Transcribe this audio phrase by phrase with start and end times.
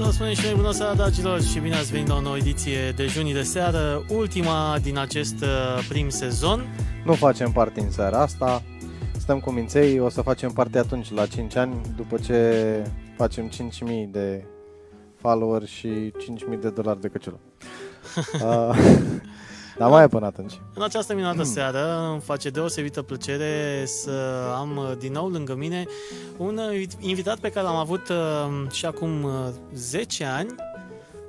[0.00, 2.36] Să vă spunem și noi bună seara, dragilor, și bine ați venit la o nouă
[2.36, 6.66] ediție de Junii de seară, ultima din acest uh, prim sezon.
[7.04, 8.62] Nu facem parte în seara asta,
[9.18, 12.82] stăm cu minței, o să facem parte atunci la 5 ani, după ce
[13.16, 13.56] facem 5.000
[14.10, 14.44] de
[15.16, 16.12] follower și
[16.52, 17.40] 5.000 de dolari de căciulă.
[18.44, 18.78] uh,
[19.80, 20.60] dar mai e până atunci.
[20.74, 24.10] În această minunată seară îmi face deosebită plăcere să
[24.56, 25.86] am uh, din nou lângă mine
[26.36, 29.26] un uh, invitat pe care l-am avut uh, și acum
[29.74, 30.54] 10 ani.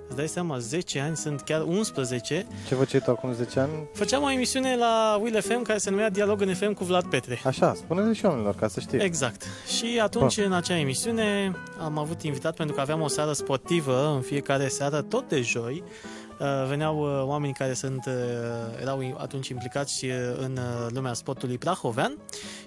[0.08, 2.48] Îți dai seama, 10 ani, sunt chiar 11.
[2.68, 3.72] Ce făceai tu acum 10 ani?
[3.94, 7.42] Făceam o emisiune la Will FM care se numea Dialog în FM cu Vlad Petre.
[7.46, 9.04] Așa, spune-le și oamenilor ca să știe.
[9.04, 9.44] Exact.
[9.78, 10.46] Și atunci, Bun.
[10.46, 15.02] în acea emisiune, am avut invitat pentru că aveam o seară sportivă în fiecare seară,
[15.02, 16.21] tot de joi, Uh,
[16.68, 20.06] veneau uh, oameni care sunt, uh, erau atunci implicați
[20.38, 20.60] în
[20.90, 22.18] lumea sportului prahovean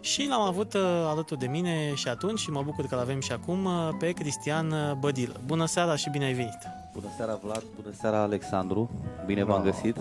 [0.01, 0.75] și l-am avut
[1.07, 3.69] alături de mine și atunci și mă bucur că l-avem și acum
[3.99, 5.41] pe Cristian Bădil.
[5.47, 6.59] Bună seara și bine ai venit!
[6.93, 8.91] Bună seara Vlad, bună seara Alexandru,
[9.27, 9.97] bine v-am găsit!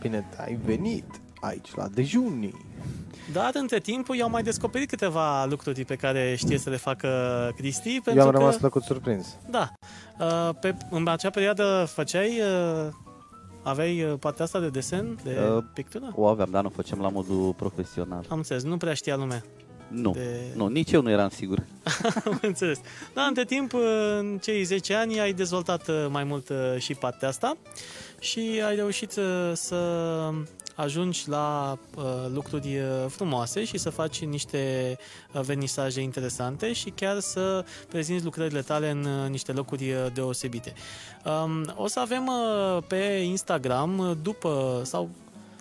[0.00, 2.70] Bine ai venit aici la dejunii!
[3.32, 7.08] Dar între timp i-au mai descoperit câteva lucruri pe care știe să le facă
[7.56, 8.00] Cristi.
[8.00, 9.36] Pentru Eu am rămas că, plăcut surprins.
[9.50, 9.72] Da.
[10.60, 12.40] Pe, în acea perioadă făceai
[13.62, 16.12] Aveai uh, partea asta de desen, de uh, pictură?
[16.14, 18.24] O aveam, dar nu facem la modul profesional.
[18.28, 19.44] Am înțeles, nu prea știa lumea.
[19.88, 20.40] Nu, de...
[20.54, 21.58] nu, nici eu nu eram sigur.
[22.24, 22.80] Am înțeles.
[23.14, 23.72] Dar între timp,
[24.18, 27.56] în cei 10 ani, ai dezvoltat uh, mai mult uh, și partea asta
[28.18, 29.10] și ai reușit
[29.52, 30.30] să
[30.82, 34.96] ajungi la uh, lucruri uh, frumoase și să faci niște
[35.32, 40.72] uh, vernisaje interesante și chiar să prezinți lucrările tale în uh, niște locuri uh, deosebite.
[41.44, 45.08] Um, o să avem uh, pe Instagram uh, după sau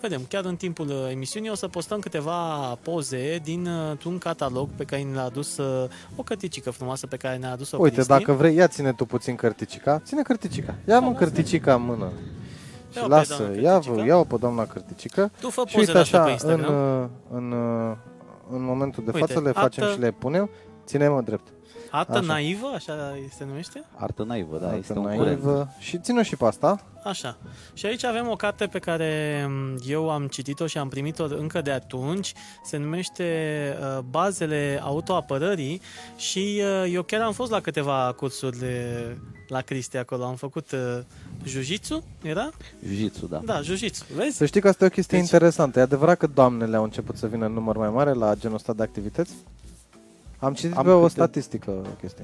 [0.02, 2.36] vedem, chiar în timpul uh, emisiunii o să postăm câteva
[2.82, 3.68] poze din
[4.06, 5.58] un catalog pe care ne-a adus
[6.16, 8.12] o cărticică frumoasă pe care ne-a adus-o Uite, Cristi.
[8.12, 10.02] dacă vrei, ia ține tu puțin cărticica.
[10.06, 10.76] Ține cărticica.
[10.88, 12.12] Ia-mă cărticica în mână.
[12.92, 15.32] Și ia lasă, ia, ia-o pe doamna Cârticică.
[15.40, 17.96] Tu fă și uite așa, în, în, uh, în, uh,
[18.52, 19.96] în momentul de uite, față le facem artă...
[19.96, 20.50] și le punem,
[20.86, 21.54] ține-mă drept.
[21.92, 22.26] Artă așa.
[22.26, 23.84] naivă, așa se numește?
[23.96, 25.24] Artă naivă, da, artă este naivă.
[25.24, 25.68] un curent.
[25.80, 26.86] Și ține și pe asta.
[27.04, 27.38] Așa.
[27.74, 31.62] Și aici avem o carte pe care um, eu am citit-o și am primit-o încă
[31.62, 32.34] de atunci.
[32.64, 33.24] Se numește
[33.80, 35.82] uh, Bazele autoapărării
[36.16, 38.58] și uh, eu chiar am fost la câteva cursuri
[39.48, 40.24] la Cristi acolo.
[40.24, 41.00] Am făcut uh,
[41.46, 42.50] Jujitsu, era?
[42.88, 43.42] Jujitsu, da.
[43.46, 44.38] Da, Jujitsu, vezi?
[44.38, 45.28] Să știi că asta e o chestie deci...
[45.28, 45.80] interesantă.
[45.80, 48.74] E adevărat că doamnele au început să vină în număr mai mare la genul ăsta
[48.74, 49.34] de activități?
[50.42, 51.04] Am citit Am pe câte...
[51.04, 52.24] o statistică o chestie.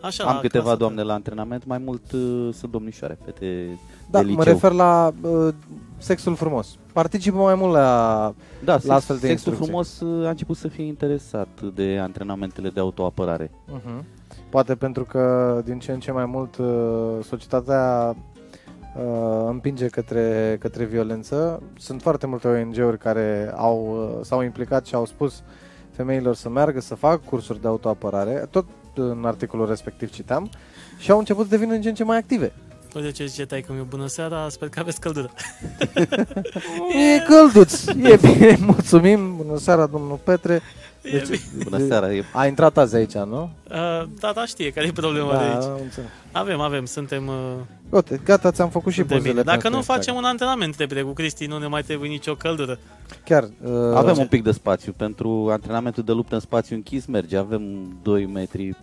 [0.00, 3.78] Așa, Am câteva doamne la antrenament, mai mult uh, sunt domnișoare, fete
[4.10, 4.36] Da, de liceu.
[4.36, 5.54] mă refer la uh,
[5.98, 6.76] sexul frumos.
[6.92, 9.64] Participă mai mult la, da, la sex, astfel de sexul instrucții.
[9.64, 13.50] frumos uh, a început să fie interesat de antrenamentele de autoapărare.
[13.50, 14.04] Uh-huh.
[14.48, 16.66] Poate pentru că din ce în ce mai mult uh,
[17.22, 18.14] societatea
[18.96, 21.62] uh, împinge către, către violență.
[21.78, 25.42] Sunt foarte multe ONG-uri care au, uh, s-au implicat și au spus
[25.96, 30.50] femeilor să meargă să facă cursuri de autoapărare, tot în articolul respectiv citam,
[30.98, 32.52] și au început să devină în ce în ce mai active.
[32.94, 35.30] Uite ce zice tai cum e bună seara, sper că aveți căldură.
[37.16, 40.62] e călduț, e bine, mulțumim, bună seara domnul Petre.
[41.10, 42.12] Deci, bună seara.
[42.12, 42.24] E...
[42.32, 43.50] A intrat azi aici, nu?
[43.70, 43.74] Uh,
[44.20, 45.94] da, da, știe care e problema da, de aici.
[46.32, 47.26] Avem, avem, suntem...
[47.26, 47.34] Uh,
[47.88, 49.42] Uite, gata, ți-am făcut și pozele.
[49.42, 52.78] Dacă nu facem un antrenament repede cu Cristi, nu ne mai trebuie nicio căldură.
[53.24, 53.42] Chiar.
[53.42, 54.92] Uh, avem un pic de spațiu.
[54.96, 57.36] Pentru antrenamentul de luptă în spațiu închis merge.
[57.36, 57.62] Avem
[58.02, 58.76] 2 metri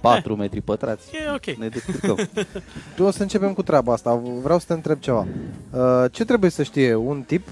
[0.00, 1.10] 4 eh, metri pătrați.
[1.14, 1.56] E ok.
[1.56, 2.28] Ne descurcăm.
[2.96, 4.22] tu o să începem cu treaba asta.
[4.42, 5.26] Vreau să te întreb ceva.
[5.70, 7.48] Uh, ce trebuie să știe un tip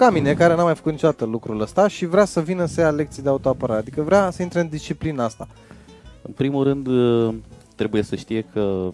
[0.00, 2.90] ca mine, care n-a mai făcut niciodată lucrul ăsta și vrea să vină să ia
[2.90, 3.78] lecții de autoapărare.
[3.78, 5.48] Adică vrea să intre în disciplina asta.
[6.22, 7.34] În primul rând, uh,
[7.76, 8.90] trebuie să știe că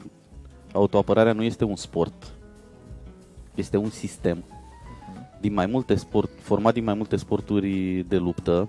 [0.72, 2.32] autoapărarea nu este un sport.
[3.54, 4.44] Este un sistem
[5.40, 8.68] din mai multe sport, format din mai multe sporturi de luptă,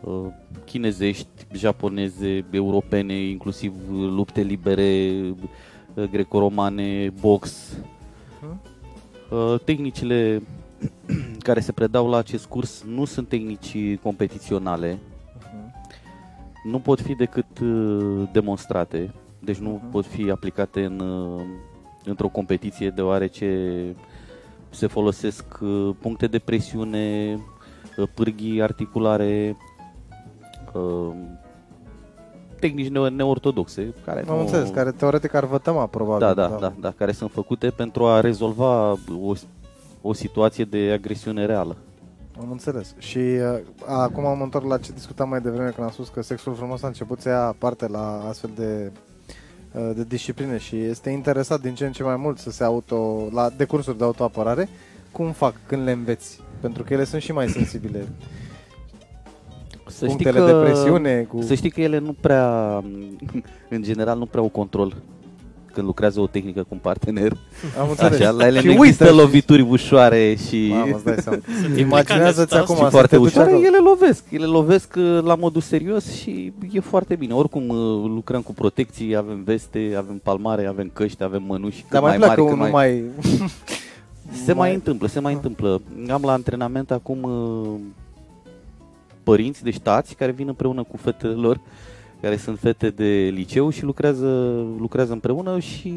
[0.00, 0.26] uh,
[0.64, 5.10] chinezești, japoneze, europene, inclusiv lupte libere,
[5.94, 7.72] uh, greco-romane, box.
[7.72, 8.75] Uh-huh.
[9.64, 10.42] Tehnicile
[11.46, 16.64] care se predau la acest curs nu sunt tehnici competiționale, uh-huh.
[16.64, 17.60] nu pot fi decât
[18.32, 19.90] demonstrate, deci nu uh-huh.
[19.90, 21.02] pot fi aplicate în,
[22.04, 23.94] într-o competiție deoarece
[24.76, 27.36] se folosesc uh, puncte de presiune,
[27.96, 29.56] uh, pârghii articulare,
[30.72, 31.14] uh,
[32.60, 33.94] tehnici neortodoxe.
[34.04, 34.40] Care Am nu...
[34.40, 36.26] înțeles, care teoretic ar vătăma, probabil.
[36.26, 39.32] Da, da, da, da, da, care sunt făcute pentru a rezolva o,
[40.02, 41.76] o situație de agresiune reală.
[42.40, 42.94] Am înțeles.
[42.98, 46.54] Și uh, acum am întors la ce discutam mai devreme când am spus că sexul
[46.54, 48.92] frumos a început să ia parte la astfel de
[49.72, 53.28] uh, de discipline și este interesat din ce în ce mai mult să se auto,
[53.32, 54.68] la, de cursuri de autoapărare,
[55.12, 56.40] cum fac când le înveți?
[56.60, 58.08] Pentru că ele sunt și mai sensibile.
[59.86, 61.42] Să Punctele de presiune cu...
[61.42, 62.76] Să știi că ele nu prea,
[63.68, 64.96] în general, nu prea au control
[65.72, 67.32] când lucrează o tehnică cu un partener.
[67.80, 68.20] Am înțeles.
[68.20, 70.68] Așa, la ele Și nu uită există și- lovituri ușoare și...
[70.68, 71.38] Mamă, îți dai seama.
[71.62, 73.64] Sunt Imaginează-ți implicate acum și să foarte te duci ușoare, acolo.
[73.66, 74.24] ele lovesc.
[74.30, 77.32] Ele lovesc uh, la modul serios și e foarte bine.
[77.34, 77.76] Oricum uh,
[78.14, 81.80] lucrăm cu protecții, avem veste, avem palmare, avem căști, avem mănuși.
[81.80, 83.02] cât Dar mai, mai pleacă mari, cât unul mai...
[84.44, 85.80] Se mai întâmplă, se mai întâmplă.
[86.08, 87.80] Am la antrenament acum uh,
[89.26, 91.60] părinți, deci tați, care vin împreună cu fetele lor,
[92.20, 94.26] care sunt fete de liceu și lucrează,
[94.78, 95.92] lucrează împreună și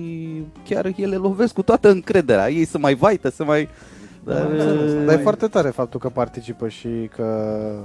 [0.67, 2.49] chiar ele lovesc cu toată încrederea.
[2.49, 3.69] Ei să mai vaită, să mai...
[4.23, 7.25] Dar, uh, Dar e foarte tare faptul că participă și că...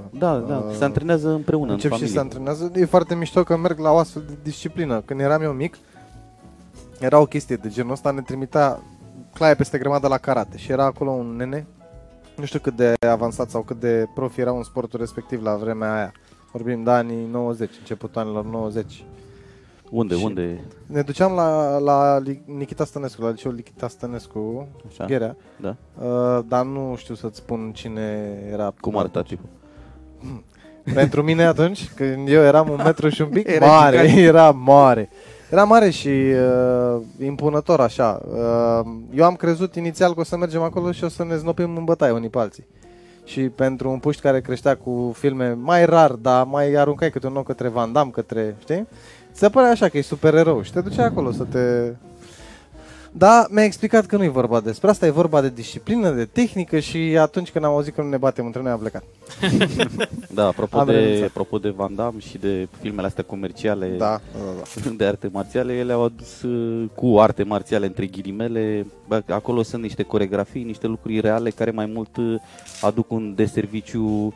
[0.09, 2.37] Da, da, uh, se antrenează împreună Încep în și se familie.
[2.37, 2.71] antrenează.
[2.75, 5.01] E foarte mișto că merg la o astfel de disciplină.
[5.05, 5.77] Când eram eu mic,
[6.99, 8.79] era o chestie de genul ăsta, ne trimitea
[9.33, 11.67] claie peste grămadă la karate și era acolo un nene,
[12.35, 15.93] nu știu cât de avansat sau cât de profi era în sportul respectiv la vremea
[15.95, 16.11] aia.
[16.51, 19.05] Vorbim de anii 90, începutul anilor 90.
[19.89, 20.59] Unde, Și- unde?
[20.85, 25.05] Ne duceam la, la Li- Nikita Stănescu, la liceul Nikita Stănescu, Așa?
[25.05, 25.75] Gherea, Da.
[26.05, 28.73] uh, dar nu știu să-ți spun cine era.
[28.79, 29.49] Cum arăta tipul?
[30.93, 34.17] Pentru mine atunci, când eu eram un metru și un pic, Era mare, gigant.
[34.27, 35.09] era mare.
[35.49, 38.21] Era mare și uh, impunător așa.
[38.27, 41.77] Uh, eu am crezut inițial că o să mergem acolo și o să ne znopim
[41.77, 42.67] în bătaie unii pe alții.
[43.23, 47.35] Și pentru un puști care creștea cu filme mai rar, dar mai aruncai câte un
[47.35, 48.87] ochi către Van Damme, către, știi?
[49.31, 51.93] Se părea așa că e supererou și te duceai acolo să te...
[53.17, 56.79] Da, mi-a explicat că nu e vorba despre asta, e vorba de disciplină, de tehnică
[56.79, 59.03] și atunci când am auzit că nu ne batem între noi am plecat.
[60.29, 61.27] Da, apropo Am de, renunțat.
[61.27, 64.39] apropo de Van Damme și de filmele astea comerciale Da, da,
[64.83, 64.89] da.
[64.97, 69.81] de arte marțiale, ele au adus uh, cu arte marțiale între ghilimele, bă, acolo sunt
[69.81, 72.35] niște coregrafii, niște lucruri reale care mai mult uh,
[72.81, 74.33] aduc un deserviciu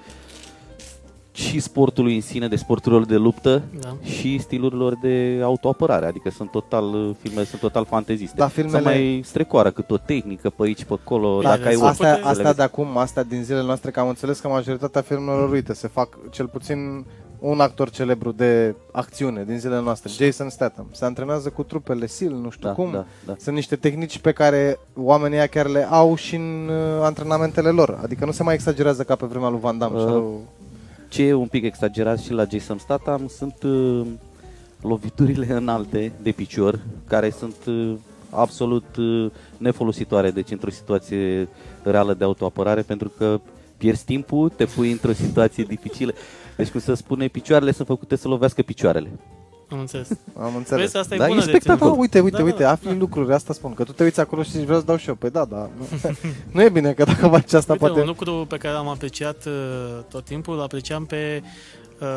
[1.39, 3.95] și sportului în sine, de sporturilor de luptă Da.
[4.03, 8.35] și stilurilor de autoapărare, adică sunt total, uh, filmele sunt total fanteziste.
[8.37, 11.69] Da, Să filmele- mai strecoară cât o tehnică pe aici, pe acolo, Da, dacă ai
[11.69, 11.85] vezi, o...
[11.85, 15.51] Astea, Poate- astea de acum, astea din zilele noastre, că am înțeles că majoritatea filmelor,
[15.51, 17.05] uite, se fac cel puțin
[17.39, 20.85] un actor celebru de acțiune din zilele noastre, Jason Statham.
[20.91, 22.91] Se antrenează cu trupele SEAL, nu știu Da, cum.
[22.91, 23.35] da, da.
[23.39, 27.99] Sunt niște tehnici pe care oamenii ăia chiar le au și în uh, antrenamentele lor.
[28.03, 29.97] Adică nu se mai exagerează ca pe vremea lui Van Damme.
[29.99, 30.41] Uh, sau...
[31.09, 34.07] Ce e un pic exagerat și la Jason Statham sunt uh,
[34.81, 37.93] loviturile înalte de picior, care sunt uh,
[38.29, 41.47] absolut uh, nefolositoare, deci într-o situație
[41.83, 43.39] reală de autoapărare, pentru că
[43.77, 46.13] pierzi timpul, te pui într-o situație dificilă.
[46.57, 49.09] Deci, cum se spune, picioarele sunt făcute să lovească picioarele.
[49.71, 50.09] Am înțeles.
[50.45, 50.81] Am înțeles.
[50.83, 51.77] Vezi, asta e Da, bună e de spectacol.
[51.79, 51.93] ținut.
[51.93, 52.71] Da, uite, uite, Da, uite, da.
[52.71, 55.07] afli lucruri, asta spun, că tu te uiți acolo și zici, vreau să dau și
[55.09, 55.15] eu.
[55.15, 55.87] Păi da, da, nu,
[56.53, 57.99] nu e bine, că dacă faci asta Uite, poate...
[57.99, 59.53] un lucru pe care l-am apreciat uh,
[60.09, 61.43] tot timpul, îl apreciam pe
[62.01, 62.07] uh,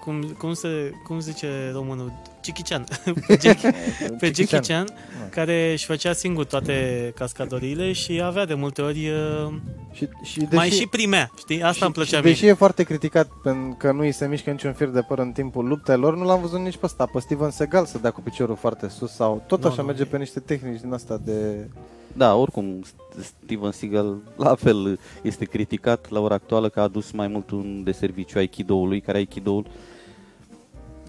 [0.00, 2.12] cum, cum, se, cum zice românul,
[2.46, 2.84] Jackie Chan.
[3.26, 3.70] pe Jackie,
[4.18, 4.86] pe Jackie Chan,
[5.30, 9.52] care își făcea singur toate cascadoriile și avea de multe ori uh,
[9.92, 11.62] Și, și deși, mai și primea, știi?
[11.62, 12.32] Asta și, îmi plăcea și mie.
[12.32, 15.32] deși e foarte criticat pentru că nu îi se mișcă niciun fir de păr în
[15.32, 18.56] timpul luptelor, nu l-am văzut nici pe ăsta, pe Steven Seagal să dea cu piciorul
[18.56, 21.68] foarte sus sau tot Nu, așa nu, merge e- pe niște tehnici din asta de...
[22.16, 22.82] Da, oricum,
[23.20, 26.10] Steven Seagal la fel este criticat.
[26.10, 29.66] La ora actuală că a adus mai mult un de serviciu Aikido-ului, care Aikido-ul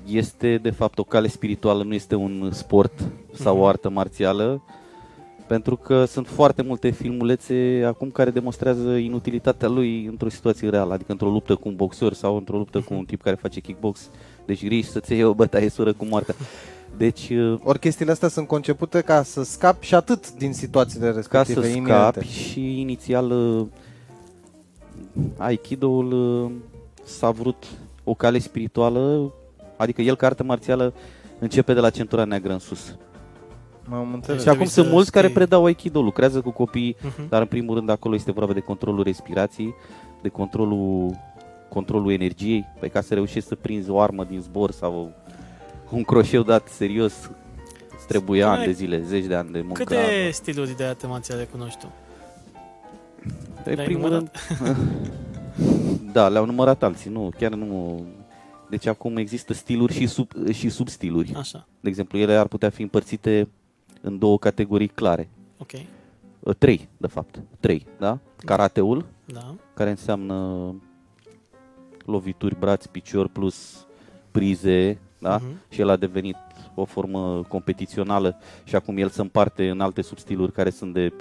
[0.08, 4.64] este de fapt o cale spirituală, nu este un sport sau o artă marțială,
[5.48, 11.12] pentru că sunt foarte multe filmulețe acum care demonstrează inutilitatea lui într-o situație reală, adică
[11.12, 14.10] într-o luptă cu un boxer sau într-o luptă cu un tip care face kickbox,
[14.46, 16.36] deci riști să-ți iei o bătaie sură cu moartea.
[16.98, 17.32] Deci,
[17.64, 21.62] Ori chestiile astea sunt concepute ca să scapi și atât din situațiile ca respective.
[21.62, 21.92] să iminente.
[22.12, 23.66] scapi și inițial uh,
[25.38, 26.12] Aikido-ul
[26.44, 26.52] uh,
[27.04, 27.66] s-a vrut
[28.04, 29.32] o cale spirituală,
[29.78, 30.94] adică el ca artă marțială
[31.40, 32.96] începe de la centura neagră în sus.
[33.86, 34.42] M-am înțeles.
[34.42, 35.38] Și acum Trebuie sunt să mulți care știi.
[35.38, 37.30] predau Aikido, lucrează cu copii, Mhm.
[37.30, 39.74] dar în primul rând acolo este vorba de controlul respirației,
[40.22, 41.12] de controlul,
[41.70, 45.12] controlul energiei, pe ca să reușești să prinzi o armă din zbor sau
[45.92, 47.14] un croșeu dat serios,
[47.98, 49.84] îți trebuie Spune- ani de zile, zeci de ani de muncă.
[49.84, 51.92] Câte stiluri de arte marțiale cunoști tu?
[53.66, 54.78] În Le-ai primul rând, numărat?
[56.14, 58.04] da, le-au numărat alții, nu, chiar nu...
[58.70, 61.34] Deci acum există stiluri și, sub, și substiluri.
[61.38, 63.48] Așa, De exemplu, ele ar putea fi împărțite
[64.02, 65.30] în două categorii clare.
[65.58, 65.72] ok.
[66.40, 67.40] Uh, Trei, de fapt.
[67.60, 68.20] Trei, da?
[68.46, 69.56] Karateul, Da.
[69.74, 70.76] care înseamnă
[72.06, 73.86] lovituri, braț, picior plus
[74.32, 75.36] prize, da?
[75.36, 75.62] Mhm.
[75.70, 76.36] Și el a devenit
[76.76, 81.14] o formă competițională și acum el se împarte în alte substiluri care sunt de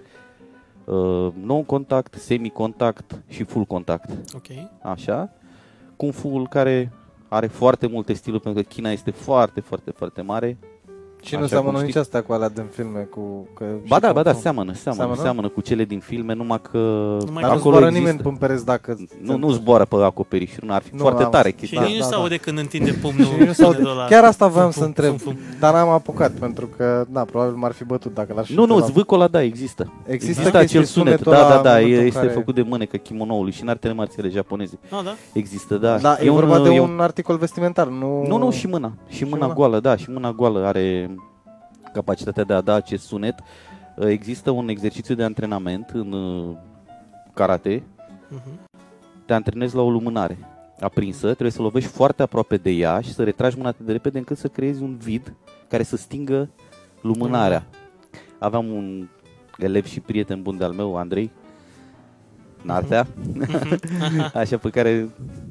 [0.84, 4.34] uh, non-contact, semi-contact și full contact.
[4.34, 4.46] Ok.
[4.82, 5.30] Așa.
[5.96, 6.92] Kung Fu-ul care
[7.28, 10.58] are foarte multe stiluri pentru că China este foarte, foarte, foarte mare.
[11.26, 12.00] Și nu Așa seamănă cum nici știi.
[12.00, 13.49] asta cu alea din filme cu...
[13.54, 14.40] Că Ba și da, ba da, Kung Fu.
[14.40, 15.21] seamănă, seamănă, Seamănă?
[15.23, 16.78] seamănă cu cele din filme, numai că
[17.26, 18.09] Numai Dar nu Acolo zboară există.
[18.11, 18.97] nimeni pe pereți dacă...
[19.23, 21.80] Nu, nu zboară pe acoperiș, nu ar fi Nu, foarte am- tare Și chestia.
[21.80, 22.16] nici nu da, se da.
[22.16, 23.25] aude când întinde pumnul.
[23.26, 24.04] Și nu s-au- de ăla.
[24.04, 25.42] Chiar asta voiam Fum, să fum, întreb, fum, fum.
[25.61, 28.62] dar n-am apucat pentru că, da, probabil m-ar fi bătut dacă l-aș fi Nu, nu,
[28.75, 28.88] întrebat.
[28.90, 29.92] zvâcul ăla, da, există.
[30.06, 32.33] Există Există chestii, acel sunet, sunetul da, ăla da, da, în momentul în este care-
[32.33, 34.78] făcut de mânecă kimonoului și în artele marțiale japoneze.
[34.90, 35.14] Ah, da?
[35.33, 35.99] Există, da.
[35.99, 38.25] Da, e, vorba de e un articol vestimentar, nu...
[38.26, 38.92] Nu, nu, și mâna.
[39.09, 39.54] Și mâna mâna.
[39.54, 41.15] goală, da, și mâna goală are
[41.96, 43.34] capacitatea de a da acest sunet.
[43.98, 46.56] Există un exercițiu de antrenament în uh,
[47.34, 47.82] karate.
[48.28, 48.58] Mhm.
[49.24, 50.38] Te antrenezi la o lumânare
[50.80, 54.18] aprinsă, trebuie să lovești foarte aproape de ea și să retragi mâna atât de repede
[54.18, 55.34] încât să creezi un vid
[55.68, 56.48] care să stingă
[57.00, 57.66] lumânarea.
[58.38, 59.08] Aveam un
[59.58, 61.30] elev și prieten bun de-al meu, Andrei,
[62.66, 63.06] Nartea,
[64.35, 65.08] așa pe care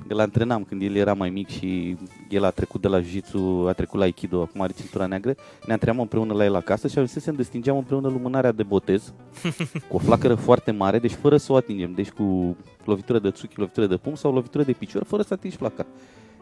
[0.07, 1.97] îl antrenam când el era mai mic și
[2.29, 5.35] el a trecut de la jiu a trecut la Aikido, acum are centura neagră.
[5.65, 9.13] Ne antrenam împreună la el acasă și ajunsesem de stingeam împreună lumânarea de botez
[9.89, 13.59] cu o flacără foarte mare, deci fără să o atingem, deci cu lovitură de tsuki,
[13.59, 15.85] lovitură de pumn sau lovitură de picior, fără să atingi flaca.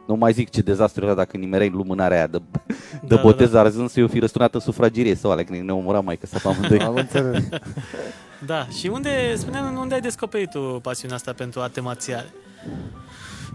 [0.07, 2.41] Nu mai zic ce dezastru era dacă nimereai lumânarea aia de,
[3.07, 5.61] de Da, botez, da, ar ajuns să eu fi răsturnat în sufragerie sau alea, când
[5.61, 6.79] ne omora mai că să amândoi.
[6.79, 7.43] Am înțeles.
[8.45, 12.33] Da, și unde, spune unde ai descoperit tu pasiunea asta pentru arte marțiale?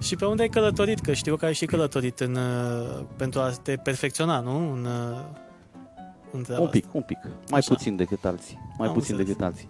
[0.00, 0.98] Și pe unde ai călătorit?
[1.00, 4.56] Că știu că ai și călătorit în, uh, pentru a te perfecționa, nu?
[4.72, 5.18] În, uh,
[6.32, 7.18] în treaba Un pic, un pic.
[7.50, 7.74] Mai Așa.
[7.74, 8.58] puțin decât alții.
[8.78, 9.26] Mai Am puțin înțeles.
[9.26, 9.68] decât alții.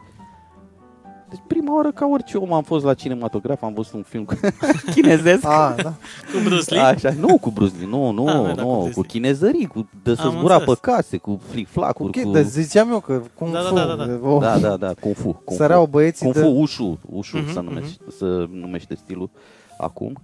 [1.31, 4.35] Deci prima oară ca orice om am fost la cinematograf, am văzut un film cu-
[4.95, 5.45] chinezesc.
[5.45, 5.65] A, da.
[5.65, 5.97] asta.
[6.33, 6.83] Cu Bruce Lee?
[6.83, 9.09] Așa, nu cu Bruce Lee, nu, nu, Ah, nu era cu nu, Bruce cu Lee.
[9.09, 10.79] chinezării, cu de să Am zbura pe înțeles.
[10.81, 12.31] case, cu flic Cu flacuri, chei, cu...
[12.31, 14.29] dar ziceam eu că Kung Da, da, Fu, da, da, da.
[14.29, 15.41] o- Da, da, da, Kung Fu.
[15.45, 15.91] Kung Săreau Fu.
[15.91, 16.41] băieții Kung de...
[16.41, 19.31] Fu Ushu, Ushu Mhm, să, numește, să numește stilul
[19.79, 20.19] acum.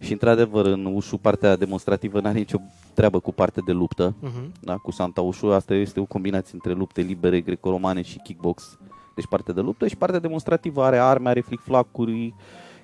[0.00, 2.58] Și într-adevăr în Ushu partea demonstrativă n-are nicio
[2.94, 4.14] treabă cu partea de luptă.
[4.20, 4.52] Mhm.
[4.60, 8.78] Da, cu Santa Ushu, asta este o combinație între lupte libere, greco-romane și kickbox.
[9.18, 12.34] Deci partea de luptă și partea demonstrativă are arme, are flic-flacuri,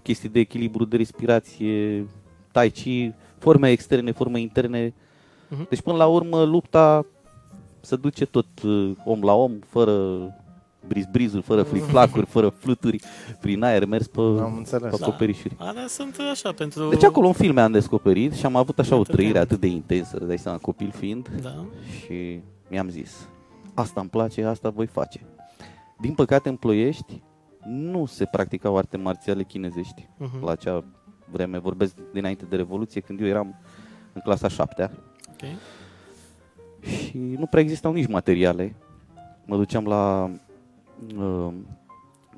[0.03, 2.07] chestii de echilibru, de respirație,
[2.53, 4.95] tai chi, forme externe, forme interne.
[5.49, 5.67] Mhm.
[5.69, 7.07] Deci până la urmă lupta
[7.81, 9.93] se duce tot uh, om la om, fără
[10.89, 13.01] briz-brizuri, fără flic-flacuri, fără fluturi,
[13.41, 14.91] prin aer, mers pe, Am înțeles.
[14.91, 15.07] pe Da.
[15.07, 15.55] acoperișuri.
[15.59, 16.89] Alea sunt așa pentru...
[16.89, 19.61] Deci acolo în filme am descoperit și am avut așa o Atât trăire de- atât
[19.61, 21.65] de intensă, îți dai seama, copil fiind, Da.
[21.99, 23.29] și mi-am zis,
[23.75, 25.21] asta îmi place, asta voi face.
[26.01, 27.23] Din păcate în Ploiești
[27.65, 30.09] nu se practicau arte marțiale chinezești.
[30.19, 30.45] Mhm.
[30.45, 30.85] La acea
[31.31, 33.55] vreme, vorbesc dinainte de Revoluție, când eu eram
[34.13, 34.91] în clasa 7
[35.33, 35.49] Ok.
[36.87, 38.75] și nu prea existau nici materiale.
[39.47, 40.31] Mă duceam la
[41.19, 41.53] uh,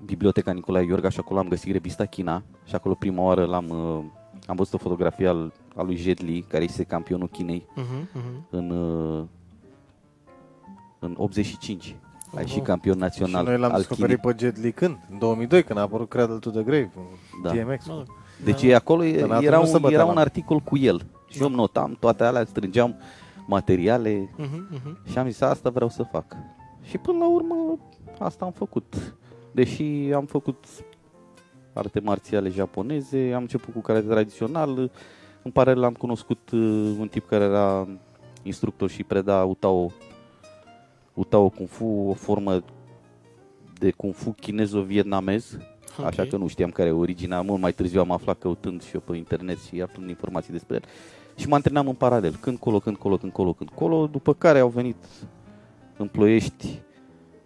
[0.05, 4.05] Biblioteca Nicolae Iorga și acolo am găsit revista China și acolo prima oară l-am, uh,
[4.47, 8.47] am văzut o fotografie al, al lui Jet Li, care este campionul Chinei Mhm, mhm.
[8.51, 9.25] în, uh,
[10.99, 11.97] în 85.
[12.35, 12.65] A ieșit Oh.
[12.67, 14.35] campion Și național noi l-am al descoperit Chinei.
[14.35, 14.97] pe Jet Li când?
[15.11, 16.91] În 2002, când a apărut Cradle to the Grave,
[17.43, 17.51] Da.
[17.51, 17.87] DMX.
[17.87, 18.07] Mă rog.
[18.45, 18.77] Deci Da.
[18.77, 21.07] acolo e- Până atunci era nu se un, bătea era la- un articol cu el.
[21.29, 22.95] Și eu îmi notam toate alea, strângeam
[23.47, 24.99] materiale Mhm, mhm.
[25.11, 26.37] și am zis asta vreau să fac.
[26.83, 27.79] Și până la urmă
[28.19, 29.15] asta am făcut.
[29.53, 30.65] Deși am făcut
[31.73, 34.91] arte marțiale japoneze, am început cu karate tradițional,
[35.43, 37.89] în paralel am cunoscut uh, un tip care era
[38.43, 39.91] instructor și preda Utao,
[41.17, 42.63] Utao Kung Fu, o formă
[43.79, 45.59] de Kung Fu chinezo-vietnamez,
[45.99, 46.07] Ok.
[46.07, 49.01] Așa că nu știam care e originea, mult mai târziu am aflat căutând și eu
[49.01, 50.83] pe internet și aflând informații despre el.
[51.37, 54.59] Și mă antrenam în paralel, când colo, când colo, când colo, când colo, după care
[54.59, 54.97] au venit
[55.97, 56.81] în Ploiești,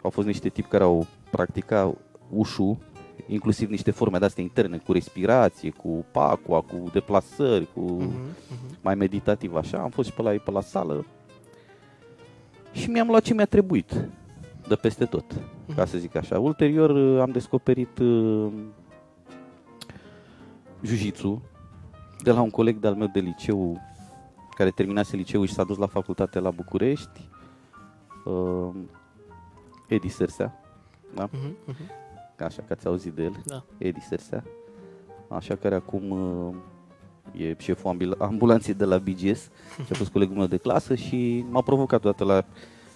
[0.02, 1.94] au fost niște tipi care au practicat
[2.30, 2.78] ușu,
[3.26, 8.04] inclusiv niște forme de-astea interne, cu respirație, cu pacua, cu deplasări, cu Mhm,
[8.50, 8.78] mhm.
[8.82, 9.78] mai meditativ așa.
[9.78, 11.04] Am fost și pe la ei pe la sală
[12.72, 14.08] și mi-am luat ce mi-a trebuit
[14.68, 15.24] de peste tot,
[15.74, 16.38] ca să zic așa.
[16.38, 18.52] Ulterior uh, am descoperit uh,
[20.82, 21.42] jiu-jitsu
[22.22, 23.80] de la un coleg de-al meu de liceu
[24.56, 27.28] care terminase liceul și s-a dus la facultate la București,
[28.24, 28.74] uh,
[29.88, 30.60] Edi Sersea,
[31.14, 31.28] da?
[31.32, 31.90] Mhm, mhm.
[32.38, 33.62] așa că ați auzit de el, Da.
[33.78, 34.44] Edi Sersea,
[35.28, 36.54] așa care acum uh,
[37.36, 39.40] e șeful ambil- ambulanței de la BGS
[39.84, 42.44] și a fost colegul meu de clasă și m-a provocat toată la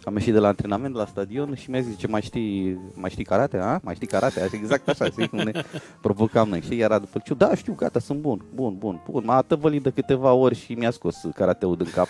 [0.04, 3.24] Am ieșit de la antrenament la stadion și mi-a zis, ce mai știi, mai știi
[3.24, 3.80] karate, a?
[3.82, 4.40] Mai știi karate?
[4.40, 5.52] Așa, exact așa, știi cum ne
[6.00, 6.60] provocam noi.
[6.60, 9.22] Și era după ce, da, știu, gata, sunt bun, bun, bun, bun.
[9.26, 12.08] M-a tăvălit de câteva ori și mi-a scos karateul din cap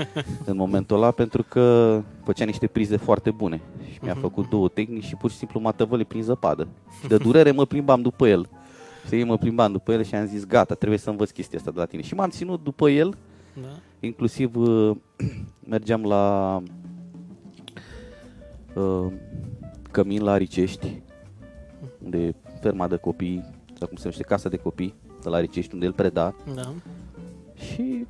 [0.50, 3.60] în momentul ăla pentru că făcea niște prize foarte bune.
[3.92, 6.68] Și mi-a făcut două tehnici și pur și simplu m-a tăvălit prin zăpadă.
[7.08, 8.48] De durere mă plimbam după el.
[9.04, 11.78] Știi, mă plimbam după el și am zis, gata, trebuie să învăț chestia asta de
[11.78, 12.02] la tine.
[12.02, 13.14] Și m-am ținut după el,
[13.62, 13.68] Da.
[14.00, 14.96] inclusiv uh,
[15.68, 16.62] mergeam la
[18.74, 19.06] uh,
[19.90, 21.02] Cămin la Aricești,
[22.04, 23.44] unde e ferma de copii,
[23.78, 26.72] sau cum se numește, casa de copii de la Aricești, unde el preda Da.
[27.54, 28.06] și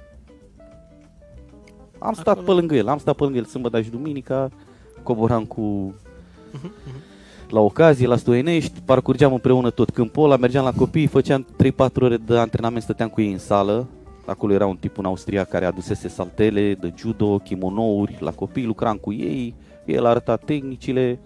[1.99, 2.47] am stat Acolo.
[2.47, 4.49] pe lângă el, am stat pe lângă el sâmbătă și duminica,
[5.03, 5.95] coboram cu
[7.55, 12.17] la ocazie, la Stoienești, parcurgeam împreună tot câmpul ăla, mergeam la copii, făceam 3-4 ore
[12.17, 13.87] de antrenament, stăteam cu ei în sală.
[14.27, 18.97] Acolo era un tip în Austria care adusese saltele de judo, kimonouri la copii, lucram
[18.97, 21.19] cu ei, el arăta tehnicile,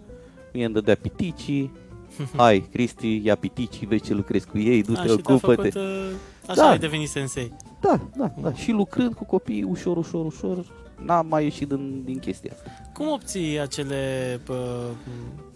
[0.53, 1.73] mie îmi dădea piticii,
[2.37, 5.55] hai, Cristi, ia piticii, vezi ce lucrezi cu ei, A, du-te, și te-a ocupă-te.
[5.55, 6.11] făcut, uh,
[6.47, 6.69] așa Da.
[6.69, 7.53] ai devenit sensei.
[7.81, 8.53] Da, da, da.
[8.53, 10.65] Și lucrând cu copii, ușor, ușor, ușor,
[11.05, 12.71] n-am mai ieșit din, din chestia asta.
[12.95, 13.97] Cum obții acele,
[14.45, 14.55] pă,
[15.07, 15.48] nu știu,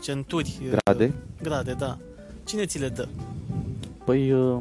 [0.00, 0.58] centuri?
[0.62, 1.14] uh, Grade?
[1.42, 1.96] Grade, da.
[2.44, 3.08] Cine ți le dă?
[4.04, 4.56] Păi, uh,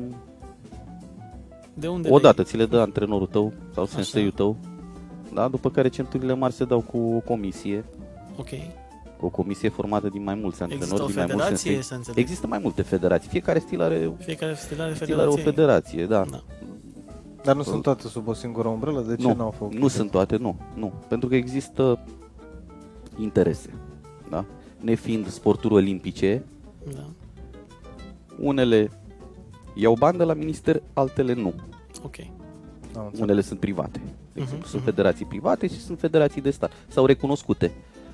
[1.73, 3.93] De unde odată ți le dă antrenorul tău sau Așa.
[3.93, 4.55] senseiul tău,
[5.33, 5.47] da?
[5.47, 7.85] după care centurile mari se dau cu o comisie, Le...
[8.37, 8.47] Ok.
[9.19, 11.83] cu o comisie formată din mai mulți antrenori, Există o din mai mulți federație, sensei.
[11.89, 12.17] să înțeleg.
[12.19, 15.43] Există mai multe federații, fiecare stil are, Fiecare stil are stil are o federație.
[15.43, 16.25] federație, da.
[16.31, 16.43] Da.
[17.43, 19.01] Dar nu sunt toate sub o singură umbrelă?
[19.01, 19.73] De ce Nu, nu au făcut?
[19.77, 20.93] Nu sunt toate, nu, nu.
[21.07, 21.99] Pentru că există
[23.17, 23.69] interese,
[24.29, 24.45] da?
[24.83, 26.43] Nefiind sporturi olimpice,
[26.93, 27.05] Da.
[28.39, 28.91] unele
[29.75, 31.53] iau bani de la minister, altele nu.
[32.03, 32.15] Ok.
[32.19, 33.19] Am înțeles.
[33.19, 33.99] Unele sunt private.
[33.99, 34.01] De
[34.33, 34.89] Mhm, exemplu, sunt mhm.
[34.89, 36.71] federații private și sunt federații de stat.
[36.87, 37.71] Sau recunoscute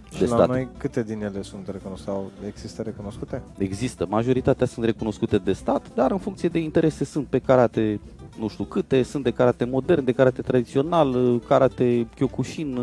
[0.10, 0.48] de Și la stat.
[0.48, 2.12] noi câte din ele sunt recunoscute?
[2.12, 3.42] Sau există recunoscute?
[3.58, 4.06] Există.
[4.10, 8.00] Majoritatea sunt recunoscute de stat, dar în funcție de interese sunt pe karate
[8.40, 12.80] nu știu câte, sunt de karate modern, de karate tradițional, karate kyokushin.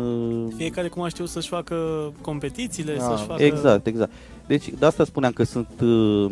[0.55, 1.75] Fiecare cum a știut să-și facă
[2.21, 3.43] competițiile, Ah, să-și facă...
[3.43, 4.11] Exact, exact.
[4.47, 6.31] Deci de asta spuneam că sunt uh,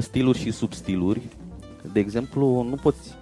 [0.00, 1.20] stiluri și substiluri.
[1.92, 3.14] De exemplu, nu poți...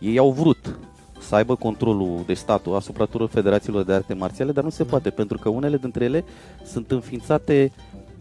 [0.00, 0.78] Ei au vrut
[1.20, 4.88] să aibă controlul de statul asupra tuturor federațiilor de arte marțiale, dar nu se Da.
[4.90, 6.24] poate, pentru că unele dintre ele
[6.64, 7.72] sunt înființate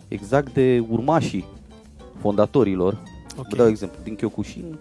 [0.08, 1.45] exact de urmașii
[2.19, 2.97] fondatorilor.
[3.38, 3.47] Ok.
[3.49, 4.77] Vă dau exemplu, din Kyokushin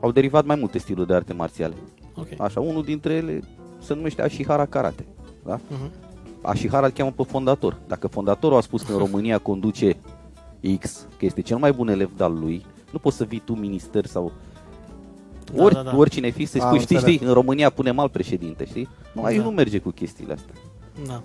[0.00, 1.74] au derivat mai multe stiluri de arte marțiale.
[2.14, 2.26] Ok.
[2.38, 3.40] Așa, unul dintre ele
[3.78, 5.06] se numește Ashihara Karate.
[5.44, 5.60] Da?
[5.68, 5.90] Mhm.
[6.42, 7.76] Ashihara îl cheamă pe fondator.
[7.86, 9.96] Dacă fondatorul a spus că în România conduce
[10.80, 14.06] X, că este cel mai bun elev de-al lui, nu poți să vii tu minister
[14.06, 14.32] sau
[15.54, 15.96] Da, ori, da, da.
[15.96, 17.14] oricine fi să-i Am spui, știi, înțeles.
[17.16, 18.88] știi, în România punem alt președinte, știi?
[19.14, 19.42] Nu, aici Da.
[19.44, 20.54] nu merge cu chestiile astea.
[21.06, 21.22] Da.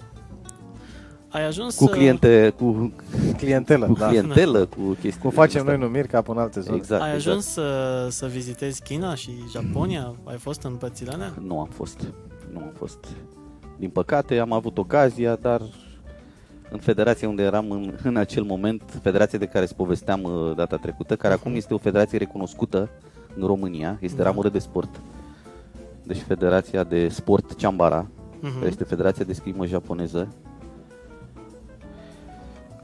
[1.35, 2.91] Ai ajuns Cu să- cliente, cu,
[3.37, 4.07] Clientelă, cu da.
[4.07, 5.21] clientelă, cu chestii.
[5.21, 6.77] Cum facem noi numiri ca în alte zone.
[6.77, 7.27] Exact, Ai exact.
[7.27, 10.13] ajuns să, să vizitezi China și Japonia?
[10.23, 11.33] Ai fost în părțile alea?
[11.41, 11.99] Nu am fost.
[12.53, 12.97] Nu am fost.
[13.77, 15.61] Din păcate am avut ocazia, dar
[16.71, 20.77] în federația unde eram în, în acel moment, federația de care îți povesteam uh, data
[20.77, 22.89] trecută, care acum este o federație recunoscută
[23.35, 24.23] în România, este Da.
[24.23, 25.01] ramură de sport.
[26.03, 28.07] Deci Federația de Sport Chambara,
[28.39, 28.53] Mhm.
[28.55, 30.27] care este Federația de Scrimă Japoneză.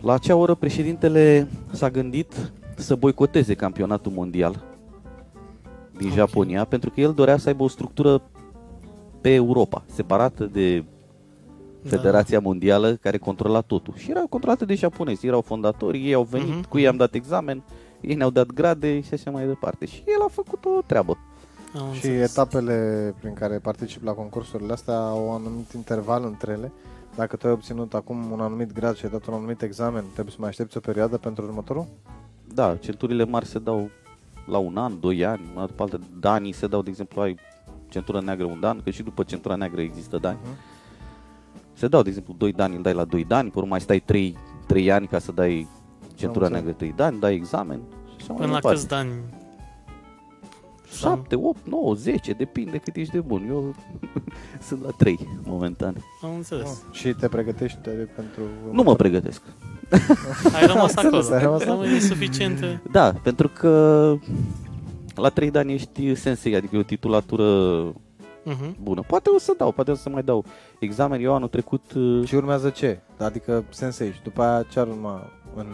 [0.01, 4.63] La acea oră președintele s-a gândit să boicoteze campionatul mondial
[5.97, 6.13] din Ok.
[6.13, 8.21] Japonia, pentru că el dorea să aibă o structură
[9.21, 10.83] pe Europa, separată de
[11.83, 11.89] Da.
[11.89, 13.93] Federația Mondială care controla totul.
[13.97, 16.67] Și era controlată de japonezi, erau fondatori, ei au venit, Mhm.
[16.69, 17.63] cu ei am dat examen,
[18.01, 19.85] ei ne-au dat grade și așa mai departe.
[19.85, 21.17] Și el a făcut o treabă.
[21.75, 22.31] Am Și înțeles.
[22.31, 26.71] etapele prin care particip la concursurile astea au un anumit interval între ele.
[27.15, 30.31] Dacă tu ai obținut acum un anumit grad și ai dat un anumit examen, trebuie
[30.33, 31.85] să mai aștepți o perioadă pentru următorul?
[32.53, 33.89] Da, centurile mari se dau
[34.45, 35.99] la un an, doi ani, una după altă.
[36.19, 37.35] Danii se dau, de exemplu, ai
[37.89, 40.37] centură neagră un dan, că și după centura neagră există dani.
[40.43, 40.51] Mhm.
[41.73, 43.99] Se dau, de exemplu, 2 dani, îl dai la 2 dani, pe urmă mai stai
[43.99, 45.67] 3, 3 ani ca să dai
[46.15, 46.51] centura înțeles.
[46.63, 48.79] neagră 3 dani, dai examen și așa mai Până la departe.
[48.81, 49.11] câți ani?
[50.91, 53.45] 7, 8, 9, 10, depinde cât ești de bun.
[53.49, 53.75] Eu
[54.67, 55.95] sunt la 3 momentan.
[56.23, 56.69] Am înțeles.
[56.69, 56.95] Oh.
[56.95, 57.77] Și te pregătești
[58.15, 58.41] pentru...
[58.71, 59.41] Nu mă pregătesc.
[60.55, 61.53] Ai rămas Am înțeles, acolo.
[61.55, 62.81] ai rămas Nu e suficient.
[62.91, 64.15] Da, pentru că
[65.15, 67.43] la 3 de ani ești sensei, adică e o titulatură
[68.43, 68.75] Mhm.
[68.83, 69.03] bună.
[69.07, 70.45] Poate o să dau, poate o să mai dau
[70.79, 71.21] examen.
[71.23, 72.99] Eu anul trecut uh, Și urmează ce?
[73.17, 75.65] Adică sensei și după aia ce ar urma în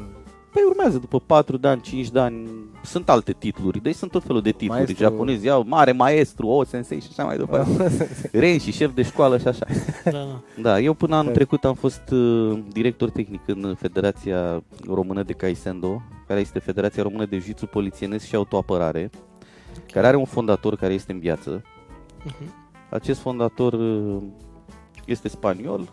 [0.58, 2.50] Păi urmează, după 4 de ani, 5 de ani,
[2.84, 4.74] sunt alte titluri, deci sunt tot felul de titluri.
[4.74, 5.04] Maestru.
[5.04, 8.08] Japonezi iau mare maestru, o sensei și așa mai departe.
[8.40, 9.66] Ren și șef de școală și așa.
[10.04, 10.42] Da, da.
[10.62, 11.34] Da, eu până anul Da.
[11.34, 17.26] trecut am fost uh, director tehnic în Federația Română de Kaisendo, care este Federația Română
[17.26, 19.10] de Jiu-Jitsu Polițienesc și Autoapărare,
[19.92, 21.62] care are un fondator care este în viață.
[22.24, 22.54] Mhm.
[22.90, 24.18] Acest fondator uh,
[25.06, 25.90] este spaniol,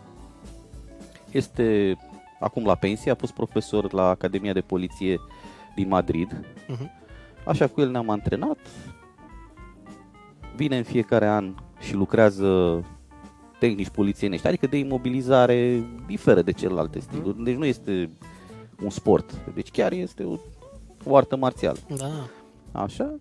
[1.31, 1.97] este
[2.39, 5.19] acum la pensie, a fost profesor la Academia de Poliție
[5.75, 6.45] din Madrid.
[6.67, 6.91] Mhm.
[7.45, 8.57] Așa cu el ne-am antrenat.
[10.55, 12.83] Vine în fiecare an și lucrează
[13.59, 17.43] tehnici polițienești, adică de imobilizare diferă de celelalte stiluri.
[17.43, 18.09] Deci nu este
[18.83, 20.37] un sport, deci chiar este o,
[21.05, 21.77] o artă marțială.
[21.97, 22.11] Da.
[22.81, 23.15] Așa.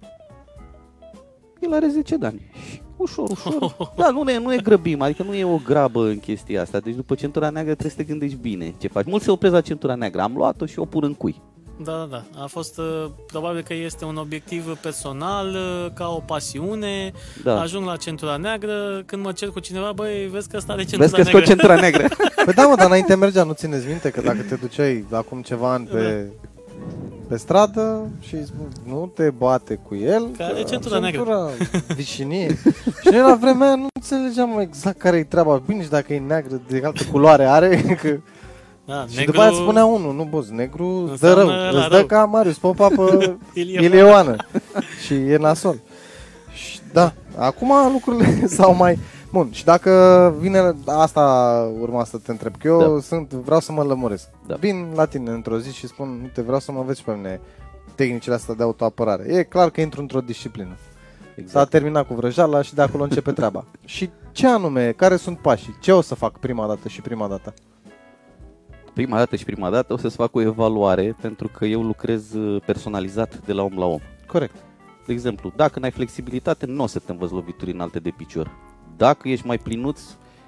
[1.61, 2.41] El are 10 de ani.
[2.71, 3.75] Și ușor, ușor.
[3.97, 6.79] Da, nu ne, nu ne grăbim, adică nu e o grabă în chestia asta.
[6.79, 9.07] Deci după centura neagră trebuie să te gândești bine ce faci.
[9.07, 10.21] Mulți se opresc la centura neagră.
[10.21, 11.41] Am luat-o și o pun în cui.
[11.85, 12.43] Da, da, da.
[12.43, 17.13] A fost, uh, probabil că este un obiectiv personal, uh, ca o pasiune.
[17.43, 17.61] Da.
[17.61, 21.03] Ajung la centura neagră, când mă cer cu cineva, băi, vezi că ăsta are centura
[21.03, 21.39] Vezi că neagră.
[21.39, 22.09] scot centura neagră.
[22.45, 25.73] Păi da, mă, dar înainte mergea, nu țineți minte că dacă te duceai acum ceva
[25.73, 26.31] ani pe,
[27.29, 31.19] pe stradă și îi spui, nu te bate cu el, Că are am centura neagră.
[31.19, 31.49] centura
[31.95, 32.49] vișinie.
[33.03, 35.63] și noi la vremea aia nu înțelegeam exact care e treaba.
[35.67, 38.17] Bine, și dacă e neagră, de altă culoare are, că...
[38.87, 41.81] Da, Și după aia îți spunea unul, nu boss, negru îți dă Înseamnă rău, la
[41.81, 42.07] îți dă rău.
[42.07, 44.37] ca Marius Popa pe Ilie Ilioană
[45.05, 45.77] și e nasol.
[46.55, 48.99] Și da, acum lucrurile s-au mai...
[49.35, 49.91] Bun, și dacă
[50.39, 51.23] vine, asta
[51.81, 53.01] urma să te întreb, că eu Da.
[53.01, 54.29] sunt, vreau să mă lămuresc.
[54.47, 54.55] Da.
[54.55, 57.41] Vin la tine într-o zi și spun, uite, vreau să mă înveți și pe mine
[57.95, 59.25] tehnicile astea de autoapărare.
[59.29, 60.77] E clar că intru într-o disciplină.
[60.77, 61.71] S-a Exact.
[61.71, 63.65] terminat cu vrăjala și de acolo începe treaba.
[63.85, 65.77] și ce anume, care sunt pașii?
[65.81, 67.55] Ce o să fac prima dată și prima dată?
[68.93, 72.63] Prima dată și prima dată o să-ți fac o evaluare pentru că eu lucrez uh,
[72.67, 74.01] personalizat de la om la om.
[74.27, 74.55] Corect.
[75.07, 78.51] De exemplu, dacă n-ai flexibilitate, nu o să te învăț lovituri înalte de picior.
[78.97, 80.01] Dacă ești mai plinuț,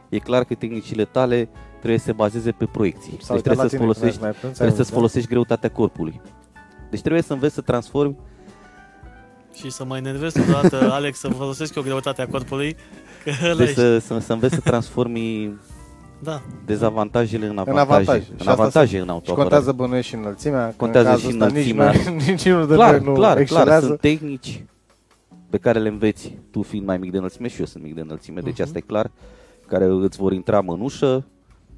[0.09, 3.11] e clar că tehnicile tale trebuie să se bazeze pe proiecții.
[3.11, 4.76] S-a deci uitat trebuie la să-ți tine când folosești, ai mai plâns, ai trebuie să-ți
[4.78, 4.96] văzut, da?
[4.98, 6.20] folosești greutatea corpului.
[6.90, 8.16] Deci trebuie să înveți să transformi
[9.54, 12.76] Și să mă enervez totodată, Alex, să folosesc o greutate a corpului.
[13.24, 15.59] Că ăla Trebuie e- să, să, să înveți să transformi
[16.22, 16.42] Da.
[16.66, 17.80] dezavantajele în avantaje.
[17.92, 18.20] avantaje.
[18.24, 19.48] Și În asta avantaje în Și autoapărare.
[19.48, 20.66] contează bănuiești și înălțimea.
[20.68, 21.90] că Contează în cazul și ăsta înălțimea.
[21.90, 23.87] Nici, noi, nici unul de clar, noi nu clar, clar, excelează.
[23.87, 24.64] sunt tehnici
[25.50, 28.00] pe care le înveți tu fiind mai mic de înălțime și eu sunt mic de
[28.00, 28.62] înălțime, deci Mhm.
[28.62, 29.11] asta e clar,
[29.66, 31.24] care îți vor intra în mănușă,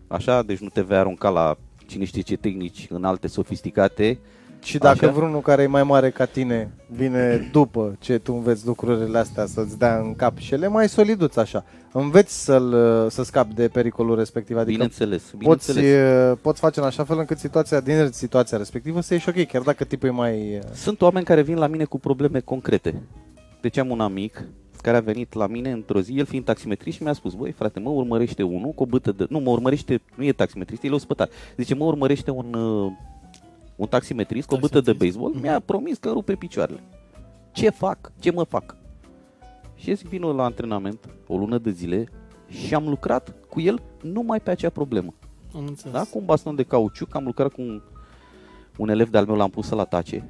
[0.06, 4.18] așa, deci nu te vei arunca la cine știe ce tehnici înalte, sofisticate.
[4.62, 5.12] Și dacă Așa.
[5.14, 9.78] vreunul care e mai mare ca tine vine după ce tu înveți lucrurile astea să-ți
[9.78, 12.74] dea în cap și ele mai soliduț așa, înveți să-l,
[13.10, 14.56] să scapi de pericolul respectiv.
[14.56, 15.36] Adică Bineînțeles, poți,
[15.72, 16.38] bineînțeles.
[16.42, 19.84] poți face în așa fel încât situația, din situația respectivă să ieși ok, chiar dacă
[19.84, 20.58] tipul e mai...
[20.72, 23.02] Sunt oameni care vin la mine cu probleme concrete.
[23.60, 24.48] Deci am un amic
[24.82, 27.80] care a venit la mine într-o zi, el fiind taximetrist și mi-a spus, băi frate,
[27.80, 29.26] mă urmărește unul cu o bâtă de...
[29.28, 31.28] Nu, mă urmărește, nu e taximetrist, el e ospătar.
[31.56, 32.92] Zice, mă urmărește un, uh,
[33.76, 35.18] un taximetrist cu o bâtă de Taximetrist.
[35.18, 36.82] baseball, mi-a promis că rupe picioarele.
[37.52, 38.12] Ce fac?
[38.20, 38.76] Ce mă fac?
[39.74, 42.08] Și eu zic, vin la antrenament, o lună de zile,
[42.48, 45.14] și am lucrat cu el numai pe acea problemă.
[45.54, 45.92] Am înțeles.
[45.92, 46.02] Da?
[46.10, 47.82] Cu un baston de cauciuc, am lucrat cu un,
[48.76, 50.28] un elev de-al meu, l-am pus să la tace.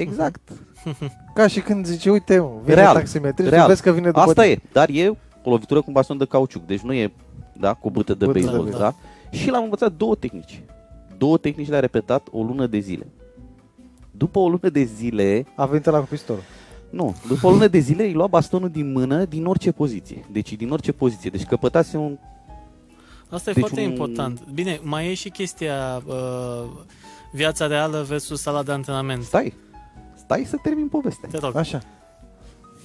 [0.00, 0.48] Exact.
[1.34, 2.94] Ca și când zice, uite, mă, vine Real.
[2.94, 3.66] taximetrist, Real.
[3.68, 4.54] vezi că vine după Asta tine.
[4.54, 5.08] e, dar e
[5.44, 7.12] o lovitură cu un baston de cauciuc, deci nu e
[7.52, 8.68] da, cu bâtă de Bâtă de baseball.
[8.70, 8.94] baseball.
[9.30, 9.36] Da?
[9.36, 10.62] Și l-am învățat două tehnici.
[11.18, 13.06] Două tehnici le-a repetat o lună de zile.
[14.10, 16.42] După o lună de zile, A venit la cu pistolul.
[16.90, 20.24] nu, după o lună de zile îi lua bastonul din mână din orice poziție.
[20.32, 21.30] Deci din orice poziție.
[21.30, 22.18] Deci căpătase un...
[23.28, 24.44] Asta e Deci foarte un- important.
[24.54, 26.68] Bine, mai e și chestia uh,
[27.32, 29.22] viața reală versus sala de antrenament.
[29.22, 29.54] Stai,
[30.30, 31.28] stai să termin povestea.
[31.28, 31.56] Te rog.
[31.56, 31.80] Așa.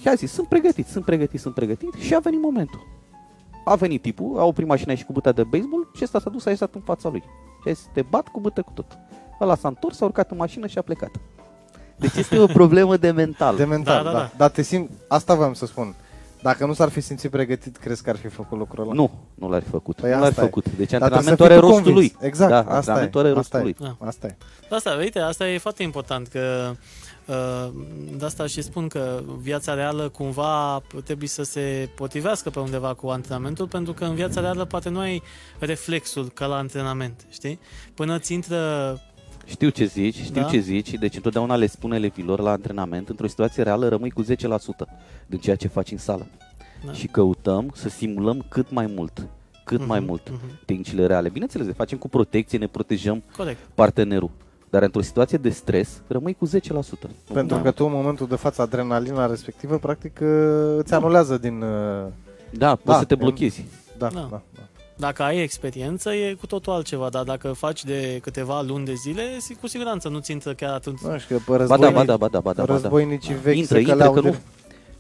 [0.01, 2.79] Și a zis, sunt pregătit, sunt pregătit, sunt pregătit și a venit momentul.
[3.65, 6.45] A venit tipul, a oprit mașina și cu băta de baseball și ăsta s-a dus,
[6.45, 7.23] a ieșit în fața lui.
[7.63, 8.97] Și a zis, te bat cu bătă cu tot.
[9.41, 11.12] Ăla s-a întors, a urcat în mașină și a plecat.
[11.95, 13.55] Deci este o problemă de mental.
[13.55, 14.23] De mental, Da, da, da, da.
[14.23, 14.31] da.
[14.38, 15.95] Dar te simt, asta voiam să spun.
[16.45, 18.93] Dacă nu s-ar fi simțit pregătit, crezi că ar fi făcut lucrul ăla?
[18.93, 19.95] Nu, nu l-ar fi făcut.
[19.95, 20.45] Păi nu l-ar fi asta e.
[20.45, 20.65] făcut.
[20.77, 22.13] Deci Dar antrenamentul trebuie are să fii rostul convins.
[22.19, 22.27] lui.
[22.27, 22.75] Exact, da, asta e.
[22.77, 23.63] antrenamentul are Asta rostul e.
[23.63, 23.75] lui.
[23.99, 24.08] Da.
[24.08, 24.36] Asta e.
[24.75, 26.71] Asta, uite, asta e foarte important că
[27.25, 27.69] uh,
[28.17, 33.08] de asta și spun că viața reală cumva trebuie să se potrivească pe undeva cu
[33.08, 35.21] antrenamentul pentru că în viața reală poate nu ai
[35.60, 37.60] reflexul ca la antrenament, știi?
[37.93, 38.60] Până ți intră
[39.45, 40.47] Știu ce zici, știu Da.
[40.47, 44.27] ce zici, deci întotdeauna le spun elevilor la antrenament, într-o situație reală rămâi cu 10%
[45.27, 46.27] din ceea ce faci în sală.
[46.86, 46.91] Da.
[46.91, 49.27] Și căutăm să simulăm cât mai mult,
[49.63, 50.60] cât mai Mhm, mult mhm.
[50.65, 51.29] tehnicile reale.
[51.29, 53.60] Bineînțeles, le facem cu protecție, ne protejăm corect.
[53.75, 54.29] partenerul.
[54.69, 57.10] Dar într-o situație de stres, rămâi cu 10%.
[57.34, 57.62] Pentru Da.
[57.62, 60.27] că tu în momentul de față adrenalina respectivă practic uh,
[60.77, 61.62] îți anulează din...
[61.62, 62.05] uh,
[62.49, 63.65] Da, poți Da, să te e- blochezi.
[63.97, 64.19] Da, Da.
[64.19, 64.62] da, da.
[64.97, 69.38] Dacă ai experiență, e cu totul altceva, dar dacă faci de câteva luni de zile,
[69.39, 70.99] si- cu siguranță nu ți intră chiar atunci.
[70.99, 72.62] Nu știu că pe Ba da, războinici, ba da, ba da, ba da.
[72.63, 72.73] Ba da.
[72.73, 74.36] războinicii vechi Intră, se intră, căleau că de- nu.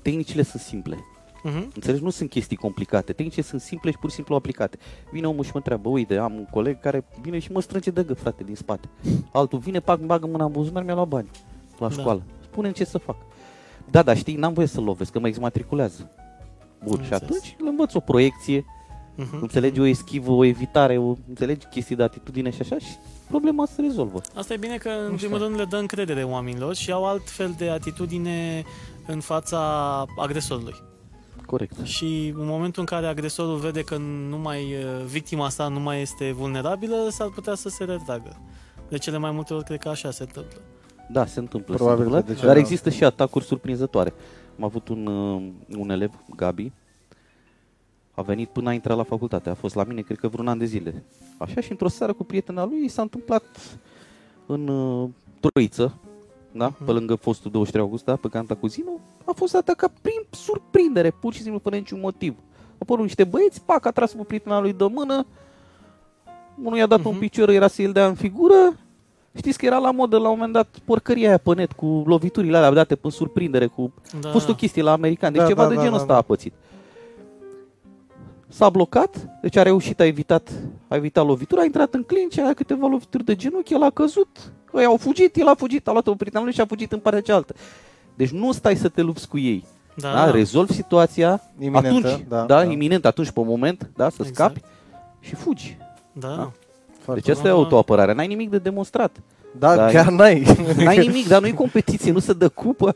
[0.01, 0.97] Tehnicile sunt simple.
[1.43, 1.71] Mhm.
[1.75, 2.03] Înțelegi?
[2.03, 3.13] Nu sunt chestii complicate.
[3.13, 4.77] Tehnicile sunt simple și pur și simplu aplicate.
[5.11, 8.03] Vine omul și mă întreabă, uite, am un coleg care vine și mă strânge de
[8.03, 8.89] gât, frate, din spate.
[9.33, 11.29] Altul vine, pac, bagă mâna în buzunar, mi-a luat bani
[11.79, 11.93] la Da.
[11.99, 12.21] școală.
[12.43, 13.15] Spune ce să fac.
[13.91, 16.09] Da, dar știi, n-am voie să-l lovesc, că mă exmatriculează.
[16.83, 17.21] Bun, Am și înțeles.
[17.21, 18.65] atunci îl învăț o proiecție,
[19.15, 19.37] Mhm.
[19.41, 22.95] înțelegi o eschivă, o evitare, o, înțelegi chestii de atitudine și așa și
[23.29, 24.21] problema se rezolvă.
[24.35, 25.27] Asta e bine că, în Mișto.
[25.27, 28.63] primul rând, le dă încredere oamenilor și au alt fel de atitudine
[29.07, 29.59] în fața
[30.19, 30.75] agresorului.
[31.45, 31.83] Corect.
[31.83, 33.97] Și în momentul în care agresorul vede că
[34.29, 34.75] nu mai,
[35.05, 38.37] victima sa nu mai este vulnerabilă, s-ar putea să se retragă.
[38.89, 40.57] De cele mai multe ori, cred că așa se întâmplă.
[41.11, 41.75] Da, se întâmplă.
[41.75, 42.61] Probabil se întâmplă că de ce dar nu?
[42.61, 44.13] există și atacuri surprinzătoare.
[44.57, 45.41] Am avut un, uh,
[45.77, 46.71] un elev, Gabi,
[48.15, 49.49] a venit până a intrat la facultate.
[49.49, 51.03] A fost la mine, cred că vreun an de zile.
[51.37, 53.43] Așa și într-o seară cu prietena lui i s-a întâmplat
[54.45, 55.93] în uh, Troiță,
[56.51, 56.67] da?
[56.67, 56.85] Mhm.
[56.85, 58.15] pe lângă fostul 23 august, da?
[58.15, 62.33] pe Canta Cuzinu, a fost atacat prin surprindere, pur și simplu, fără niciun motiv.
[62.57, 65.25] Au apărut niște băieți, pac, a tras pe prietena lui de mână,
[66.63, 67.07] unul i-a dat Mhm.
[67.07, 68.55] un picior, era să-i dea în figură,
[69.37, 72.57] Știți că era la modă la un moment dat porcăria aia pe net cu loviturile
[72.57, 74.29] alea date pe surprindere, cu Da.
[74.29, 76.13] a fost o chestie la american, deci Da, ceva da, de da, genul da, ăsta
[76.13, 76.19] da.
[76.19, 76.53] a pățit.
[78.55, 80.49] S-a blocat, deci a reușit, a evitat,
[80.87, 84.51] a evitat lovitura, a intrat în clinch, a câteva lovituri de genunchi, el a căzut,
[84.77, 86.99] ei au fugit, el a fugit, a luat-o pe prietena lui și a fugit în
[86.99, 87.53] partea cealaltă.
[88.15, 89.65] Deci nu stai să te lupți cu ei.
[89.95, 92.71] da, Da, rezolvi situația Iminentă, atunci, da, da, da.
[92.71, 94.55] iminent, atunci pe moment, da, să Exact.
[94.55, 94.61] scapi
[95.19, 95.77] și fugi.
[96.11, 96.27] da.
[96.27, 96.51] Da.
[96.99, 97.63] Foarte Deci asta e bine.
[97.63, 99.21] autoapărare, n-ai nimic de demonstrat.
[99.59, 100.45] Da, Da, chiar n-ai.
[100.83, 102.95] N-ai nimic, dar nu-i competiție, nu se dă cupă.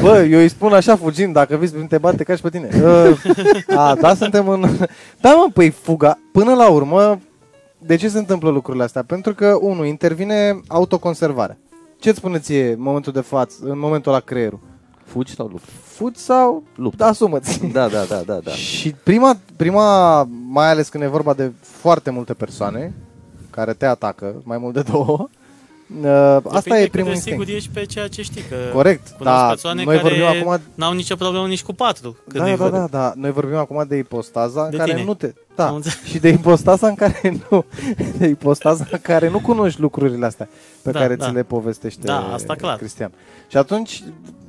[0.00, 2.68] Bă, eu îi spun așa fugind, dacă vii prin te bate ca și pe tine.
[2.82, 4.66] Uh, a, da, suntem în...
[5.20, 6.18] Da, mă, păi fuga.
[6.32, 7.20] Până la urmă,
[7.78, 9.02] de ce se întâmplă lucrurile astea?
[9.02, 11.58] Pentru că, unu, intervine autoconservarea.
[11.98, 14.60] Ce-ți spune ție în momentul de față, în momentul la creierul?
[15.04, 15.70] Fugi sau lupți?
[15.82, 17.04] Fugi sau Luptă.
[17.04, 17.66] asumă-ți?
[17.66, 18.50] Da, da, da, da, da.
[18.50, 22.92] Și prima, prima, mai ales când e vorba de foarte multe persoane
[23.52, 25.28] care te atacă, mai mult de două,
[26.02, 27.38] uh, asta Depinde e cât primul de instinct.
[27.40, 28.42] sigur ești pe ceea ce știi.
[28.42, 32.16] Că Corect, cunosc da, persoane noi care vorbim acum n-au nicio problemă nici cu patru.
[32.28, 32.72] Când Da, îi da, văd.
[32.72, 33.12] da, da.
[33.16, 35.04] Noi vorbim acum de ipostaza în De care tine.
[35.04, 35.26] nu te...
[35.26, 36.02] Am Da, înțeles.
[36.04, 37.64] și de ipostaza în care nu...
[38.18, 40.48] De ipostaza în care nu cunoști lucrurile astea
[40.82, 41.26] pe Da, care da.
[41.26, 42.76] ți le povestește Da, asta clar.
[42.76, 43.12] Cristian.
[43.48, 44.02] Și atunci,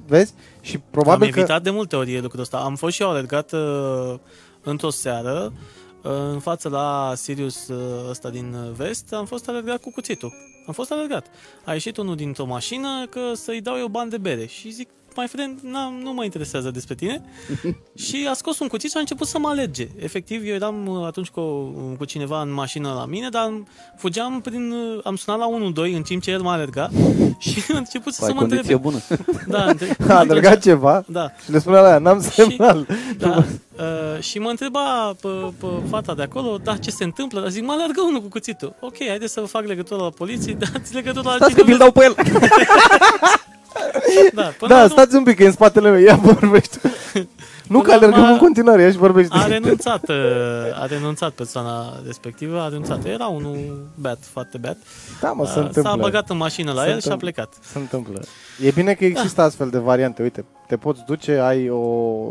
[0.07, 1.39] vezi, și Am probabil că...
[1.39, 2.57] evitat de multe ori lucrul ăsta.
[2.57, 4.15] Am fost și eu alergat uh,
[4.63, 5.51] într-o seară uh,
[6.03, 10.33] în față la Sirius uh, ăsta din uh, vest, am fost alergat cu cuțitul.
[10.67, 11.27] Am fost alergat.
[11.65, 15.27] A ieșit unul dintr-o mașină că să-i dau eu bani de bere și zic, my
[15.27, 17.21] friend, n-am, nu mă interesease despre tine.
[18.05, 19.87] și a scos un cuțit și a început să mă alerge.
[19.99, 21.41] Efectiv, eu eram uh, atunci cu,
[21.97, 23.53] cu cineva în mașină la mine, dar
[23.97, 24.71] fugeam prin...
[24.71, 25.47] uh, Am sunat la
[25.89, 26.89] 1-2 în timp ce el mă alerga
[27.37, 28.81] și a început să Ai mă condiție întrebe.
[28.81, 28.99] bună.
[29.57, 32.87] Da, între- A alergat ceva Da, și le spune la aia, n-am semnal.
[33.17, 33.43] da.
[33.77, 35.27] Uh, și mă întreba pe,
[35.59, 37.39] pe fata de acolo, da, ce se întâmplă?
[37.41, 38.75] Dar zic, mă alergă unul cu cuțitul.
[38.79, 42.03] Ok, haide să fac legătură la poliție, dați legătură la Stați că vi-l dau pe
[42.03, 42.15] el.
[44.33, 46.79] Da, până Da, la stați un pic, că e în spatele meu, ia vorbește.
[47.67, 49.33] Nu Până că la alergăm urmă, în continuare, ia și vorbește.
[49.37, 50.15] a renunțat, uh,
[50.81, 53.05] a renunțat persoana respectivă, a renunțat.
[53.05, 54.77] Era unul beat, foarte beat.
[55.21, 55.91] Da, mă, se Uh, întâmplă.
[55.91, 57.31] S-a băgat în mașină la Se el și a întâmplă.
[57.31, 57.53] plecat.
[57.71, 58.21] Se întâmplă.
[58.61, 60.21] E bine că există astfel de variante.
[60.21, 61.77] Uite, te poți duce, ai o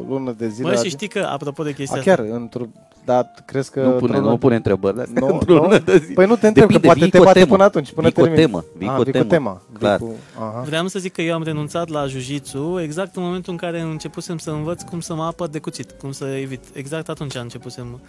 [0.08, 0.68] lună de zile.
[0.68, 2.64] Bă, și adi- știi că, apropo de chestia A, asta, chiar, într-o...
[3.04, 3.80] Dar crezi că...
[3.82, 4.96] Nu pune, într-o nu pune întrebări.
[4.96, 5.60] dar Nu, într-o nu?
[5.60, 6.12] lună de zi.
[6.12, 7.50] Păi nu te întreb, că Depinde, poate vii te cu o bate temă.
[7.50, 8.44] până atunci, până Vii cu o termin.
[8.44, 9.28] temă, vii Ah, cu o vii cu temă.
[9.30, 9.62] tema.
[9.70, 9.98] Vii Clar.
[9.98, 10.12] Cu...
[10.38, 10.62] Aha.
[10.66, 14.38] Vreau să zic că eu am renunțat la jiu exact în momentul în care începusem
[14.38, 16.64] să învăț cum să mă apăr de cuțit, cum să evit.
[16.72, 18.00] Exact atunci începusem,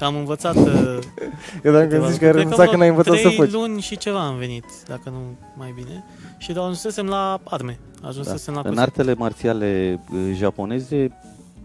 [0.00, 0.54] că am învățat...
[0.56, 0.98] uh,
[1.64, 2.24] Eu dacă câteva zici că lucruri.
[2.24, 3.50] ai Cred renunțat vreo când ai învățat să trei faci.
[3.50, 5.18] luni și ceva am venit, dacă nu
[5.56, 6.04] mai bine.
[6.38, 8.80] Și ajunsesem la arme, ajunsesem la În cuțit.
[8.80, 11.10] artele marțiale uh, japoneze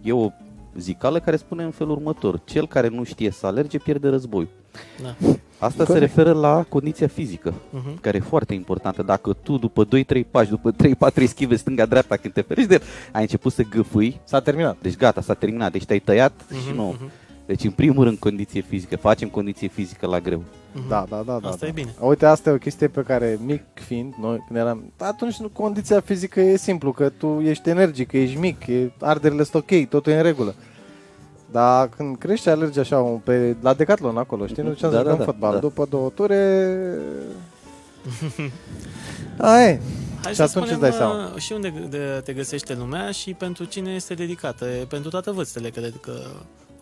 [0.04, 0.30] e o
[0.78, 2.40] zicală care spune în felul următor.
[2.46, 4.48] Cel care nu știe să alerge pierde războiul.
[5.04, 5.16] Da.
[5.58, 6.00] Asta se Corect.
[6.16, 8.00] referă la condiția fizică, Mhm.
[8.02, 9.04] care e foarte importantă.
[9.04, 13.22] Dacă tu după 2-3 pași, după 3-4 eschive stânga-dreapta când te ferești de el, ai
[13.22, 14.78] început să gâfâi, S-a terminat.
[14.82, 16.96] deci gata, s-a terminat, deci te-ai tăiat și Mhm, nu.
[17.00, 17.12] mhm,
[17.46, 20.44] Deci în primul rând condiție fizică, facem condiție fizică la greu.
[20.74, 20.88] mhm.
[20.88, 21.40] Da, da, da.
[21.42, 21.68] da Asta da.
[21.68, 21.94] e bine.
[22.00, 24.92] Uite, asta e o chestie pe care, mic fiind, noi când eram...
[24.98, 29.44] Atunci nu, condiția fizică e simplu, că tu ești energic, că ești mic, e, arderile
[29.44, 30.56] sunt ok, totul e în regulă.
[31.52, 34.64] Dar când crești, alergi așa un, pe, la Decathlon acolo, știi?
[34.64, 35.54] Nu duceam Da, să da, jucăm da, fotbal.
[35.54, 35.60] da.
[35.60, 36.78] După două ture,
[39.38, 39.80] A, e.
[40.24, 41.32] Hai Și să atunci spunem îți dai uh, seama.
[41.38, 44.66] și unde de- te găsește lumea și pentru cine este dedicată.
[44.66, 46.12] E Pentru toate vârstele, cred că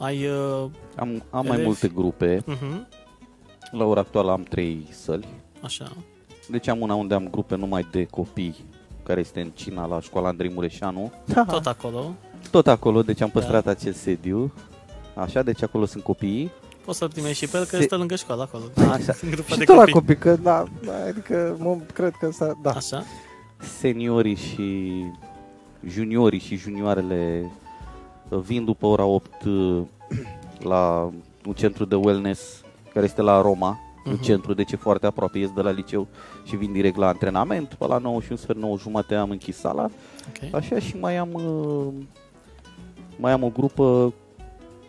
[0.04, 0.26] ai...
[0.26, 1.64] Uh, Am, am mai Elevi.
[1.66, 2.38] multe grupe.
[2.44, 2.88] uh-huh,
[3.72, 5.28] La ora actuală am trei săli.
[5.62, 5.92] așa.
[6.50, 8.56] Deci am una unde am grupe numai de copii,
[9.04, 11.12] care este în Cina, la școala Andrei Mureșanu.
[11.48, 12.14] Tot acolo.
[12.52, 13.40] Tot acolo, deci am Da.
[13.40, 14.54] păstrat acel sediu.
[15.16, 16.52] Așa, deci acolo sunt copiii.
[16.86, 18.64] Poți să-l primești și pe el, că Se- stă lângă școală acolo.
[18.92, 19.14] Așa.
[19.24, 19.94] În grupa Și de tot la copii.
[19.94, 22.72] copii, că da, da, adică mă, cred că s-a, da.
[22.72, 23.04] Așa.
[23.80, 24.92] seniorii și
[25.88, 27.50] juniorii și junioarele uh,
[28.30, 29.82] vin după ora 8 uh,
[30.60, 31.12] la
[31.46, 32.62] un centru de wellness
[32.94, 34.22] care este la Roma, un Mhm.
[34.22, 36.08] centru, deci e foarte aproape, ies de la liceu
[36.44, 39.58] și vin direct la antrenament, pe la 9 și un sfert, 9 jumate am închis
[39.58, 40.54] sala, Ok.
[40.54, 41.94] așa și mai am uh,
[43.20, 44.14] mai am o grupă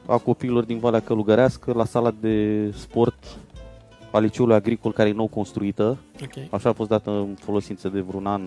[0.07, 3.37] a copiilor din Valea Călugărească la sala de sport
[4.12, 6.53] a liceului agricol care e nou construită, ok.
[6.53, 8.42] Așa a fost dată în folosință de vreun an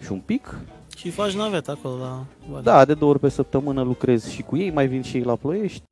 [0.00, 0.58] și un pic.
[0.96, 2.24] Și faci navet acolo la...
[2.62, 5.36] Da, de două ori pe săptămână lucrez și cu ei, mai vin și ei la
[5.36, 5.82] ploiești.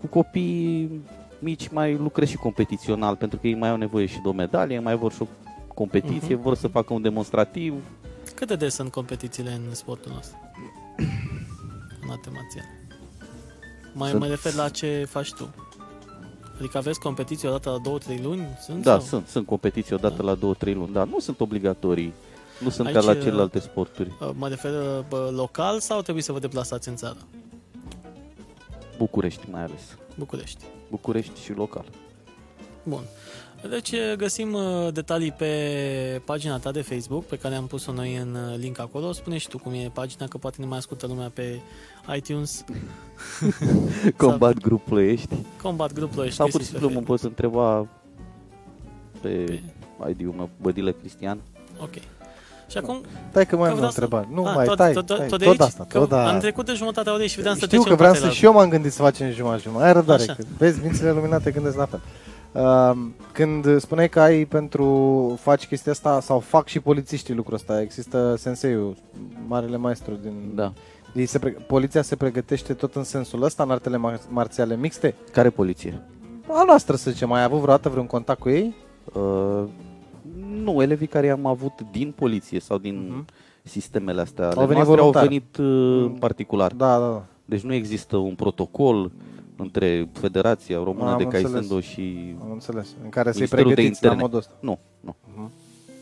[0.00, 0.90] Cu copii
[1.38, 4.78] mici mai lucrez și competițional, pentru că ei mai au nevoie și de o medalie,
[4.78, 5.26] mai vor și o
[5.74, 6.42] competiție, Mhm.
[6.42, 7.74] vor să facă un demonstrativ.
[8.34, 10.36] Cât de des sunt competițiile în sportul nostru?
[12.02, 12.68] în arte marțiale.
[13.94, 15.54] Mai Sunt- mă refer la ce faci tu.
[16.58, 18.46] Adică aveți competiții odată la 2-3 luni?
[18.64, 19.00] Sunt Da, sau?
[19.00, 22.12] sunt, sunt competiții odată la 2-3 luni, dar nu sunt obligatorii.
[22.60, 24.12] Nu sunt Aici, ca la uh, celelalte sporturi.
[24.20, 27.16] Uh, Mă refer uh, bă, local sau trebuie să vă deplasați în țară?
[28.98, 29.96] București mai ales.
[30.18, 30.64] București.
[30.90, 31.84] București și local.
[32.82, 33.02] Bun.
[33.68, 38.16] Deci uh, găsim uh, detalii pe pagina ta de Facebook, pe care am pus-o noi
[38.16, 39.12] în uh, link acolo.
[39.12, 41.60] Spune și tu cum e pagina, că poate ne mai ascultă lumea pe
[42.16, 42.64] iTunes.
[44.16, 45.34] Combat grup ploiești.
[45.62, 46.36] Combat Group Ploiești.
[46.36, 47.86] Sau pur și găsiți pe simplu mă poți întreba
[49.20, 49.28] pe
[49.98, 51.40] Pe- ID-ul meu, Bădile Cristian.
[51.80, 51.94] Ok.
[52.70, 54.28] Și acum, Stai că mai Că am o vreau să- întrebare.
[54.32, 55.68] Nu, Ah, mai tot, stai, tot, tot, stai, tot de tot aici?
[55.70, 56.28] asta, că tot da.
[56.32, 58.44] Am trecut de jumătatea orei și vreau să Știu trecem că vreau partea să și
[58.44, 59.86] eu m-am gândit să facem jumătate jumătate.
[59.86, 60.32] Ai răbdare, Așa.
[60.34, 62.00] că vezi, mințile luminate gândesc la fel.
[62.52, 62.96] Uh,
[63.32, 68.34] când spuneai că ai pentru faci chestia asta sau fac și polițiștii lucrul ăsta, există
[68.38, 68.96] senseiul,
[69.46, 70.52] marele maestru din...
[70.54, 70.72] Da.
[71.14, 71.50] Ei se pre...
[71.50, 75.14] Poliția se pregătește tot în sensul ăsta, în artele mar- marțiale mixte?
[75.32, 76.02] Care poliție?
[76.48, 78.74] A noastră, să zicem, ai avut vreodată vreun contact cu ei?
[79.12, 79.62] Uh,
[80.62, 83.24] nu, elevii care am avut din poliție sau din Mhm.
[83.62, 85.22] sistemele astea Au ale venit noastre au voluntar.
[85.26, 86.72] venit uh, în particular.
[86.72, 87.24] Da, da, da.
[87.44, 89.10] Deci nu există un protocol
[89.56, 91.50] între Federația Română Am de înțeles.
[91.50, 92.34] Caisendo și...
[92.42, 92.88] Am înțeles.
[93.02, 94.22] În care să-i Ministerul de pregătiți la Interne.
[94.22, 94.52] modul ăsta.
[94.60, 95.16] Nu, nu.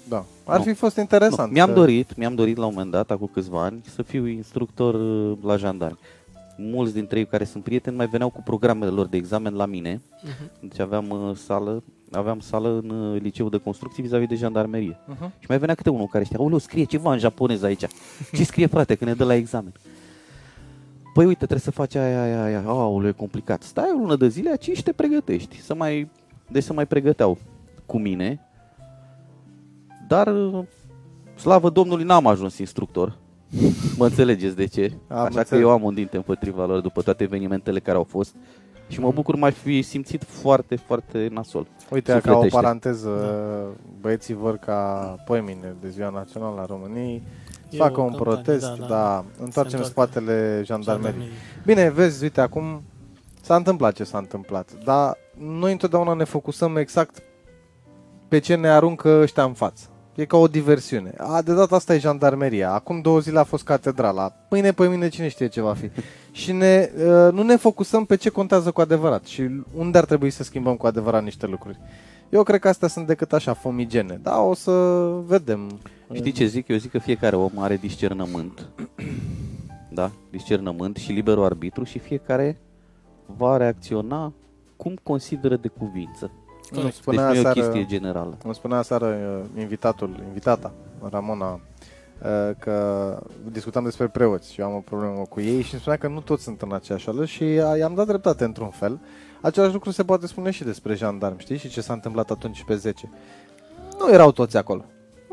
[0.09, 0.25] Da.
[0.45, 0.65] Ar Nu.
[0.65, 1.03] fi fost nu.
[1.03, 1.53] interesant.
[1.53, 4.95] Mi-am să- dorit, mi-am dorit la un moment dat, acum câțiva ani, să fiu instructor
[4.95, 5.99] uh, la jandarmi.
[6.61, 10.03] Mulți dintre ei care sunt prieteni mai veneau cu programele lor de examen la mine.
[10.23, 10.51] Mhm.
[10.61, 14.99] Deci aveam uh, sală, aveam sală în uh, liceul de construcții vis-a-vis de jandarmerie.
[15.07, 15.33] Mhm.
[15.39, 17.87] Și mai venea câte unul care știa, aoleu, scrie ceva în japonez aici.
[18.33, 19.73] Ce scrie, frate, când ne dă la examen?
[21.15, 22.63] Păi uite, trebuie să faci aia, aia, aia.
[22.67, 23.63] Aoleu, e complicat.
[23.63, 25.61] Stai o lună de zile aici și te pregătești.
[25.61, 26.11] Să mai,
[26.49, 27.39] deci să mai pregăteau
[27.87, 28.41] cu mine.
[30.09, 30.65] Dar, uh,
[31.35, 33.17] slavă Domnului, n-am ajuns instructor.
[33.97, 34.93] Mă înțelegeți de ce?
[35.09, 35.63] Am Așa că înțeles.
[35.63, 38.35] eu am un dinte împotriva lor după toate evenimentele care au fost.
[38.89, 41.67] Și mă bucur, m-aș fi simțit foarte, foarte nasol.
[41.91, 42.57] Uite, ca o Sufletește.
[42.57, 43.11] paranteză,
[44.01, 47.23] băieții vor ca poimine de Ziua Națională a României
[47.69, 48.89] să E facă o un campanie, protest, da, da, da.
[48.89, 50.11] da, întoarcem în întoarcă.
[50.13, 51.19] spatele jandarmerii.
[51.21, 51.33] Jandarmerie.
[51.65, 52.83] Bine, vezi, uite, acum
[53.41, 57.23] s-a întâmplat ce s-a întâmplat, dar noi întotdeauna ne focusăm exact
[58.29, 59.89] pe ce ne aruncă ăștia în față.
[60.19, 61.15] E ca o diversiune.
[61.17, 62.73] A, de data asta e jandarmeria.
[62.73, 64.33] Acum două zile a fost catedrala.
[64.51, 65.91] Mâine pe mine cine știe ce va fi.
[66.31, 70.31] Și ne, uh, nu ne focusăm pe ce contează cu adevărat și unde ar trebui
[70.31, 71.79] să schimbăm cu adevărat niște lucruri.
[72.29, 74.21] Eu cred că astea sunt decât așa, fumigene.
[74.23, 74.73] Da, o să
[75.27, 75.81] vedem.
[76.13, 76.69] Știi ce zic?
[76.69, 78.69] Eu zic că fiecare om are discernământ.
[79.91, 80.11] Da?
[80.31, 82.61] Discernământ și liberul arbitru și fiecare
[83.37, 84.33] va reacționa
[84.77, 86.31] cum consideră de cuvință.
[86.71, 86.95] Îmi Corect.
[86.95, 88.37] Deci spunea nu e o aseară, chestie generală.
[88.45, 90.73] îmi spunea aseară uh, invitatul, invitata,
[91.11, 93.19] Ramona, uh, că
[93.51, 96.21] discutam despre preoți și eu am o problemă cu ei și îmi spunea că nu
[96.21, 99.01] toți sunt în aceeași ală și uh, i-am dat dreptate într-un fel.
[99.41, 101.57] Același lucru se poate spune și despre jandarmi, știi?
[101.57, 103.11] Și ce s-a întâmplat atunci pe 10.
[103.99, 104.85] Nu erau toți acolo.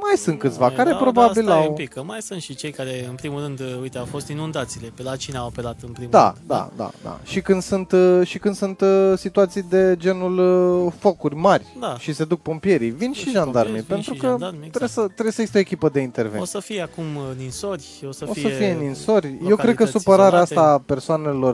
[0.08, 1.70] Mai sunt câțiva care Da, probabil da, stai au...
[1.70, 4.92] un pic, că mai sunt și cei care, în primul rând, uite, au fost inundațiile.
[4.96, 6.48] Pe la cine au apelat în primul Da, rând?
[6.48, 7.20] da, da, da.
[7.24, 10.38] Și când sunt, uh, și când sunt uh, situații de genul
[10.86, 11.96] uh, focuri mari Da.
[11.98, 14.72] și se duc pompierii, vin și, și jandarmii, pompieri, vin pentru și că jandarmi, trebuie,
[14.84, 14.92] exact.
[14.92, 16.46] să, trebuie să existe o echipă de O intervenție.
[16.48, 18.42] să fie acum uh, ninsori, o să O fie...
[18.42, 19.28] să fie ninsori.
[19.28, 20.54] Eu cred că localități supărarea izolate.
[20.54, 21.54] asta a persoanelor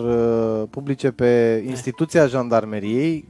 [0.61, 3.27] uh, publice pe instituția jandarmeriei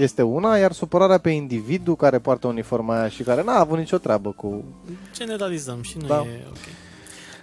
[0.00, 3.98] este una, iar supărarea pe individul care poartă uniforma aia și care n-a avut nicio
[3.98, 4.64] treabă cu...
[5.14, 6.14] Generalizăm și nu Da.
[6.14, 6.56] e ok.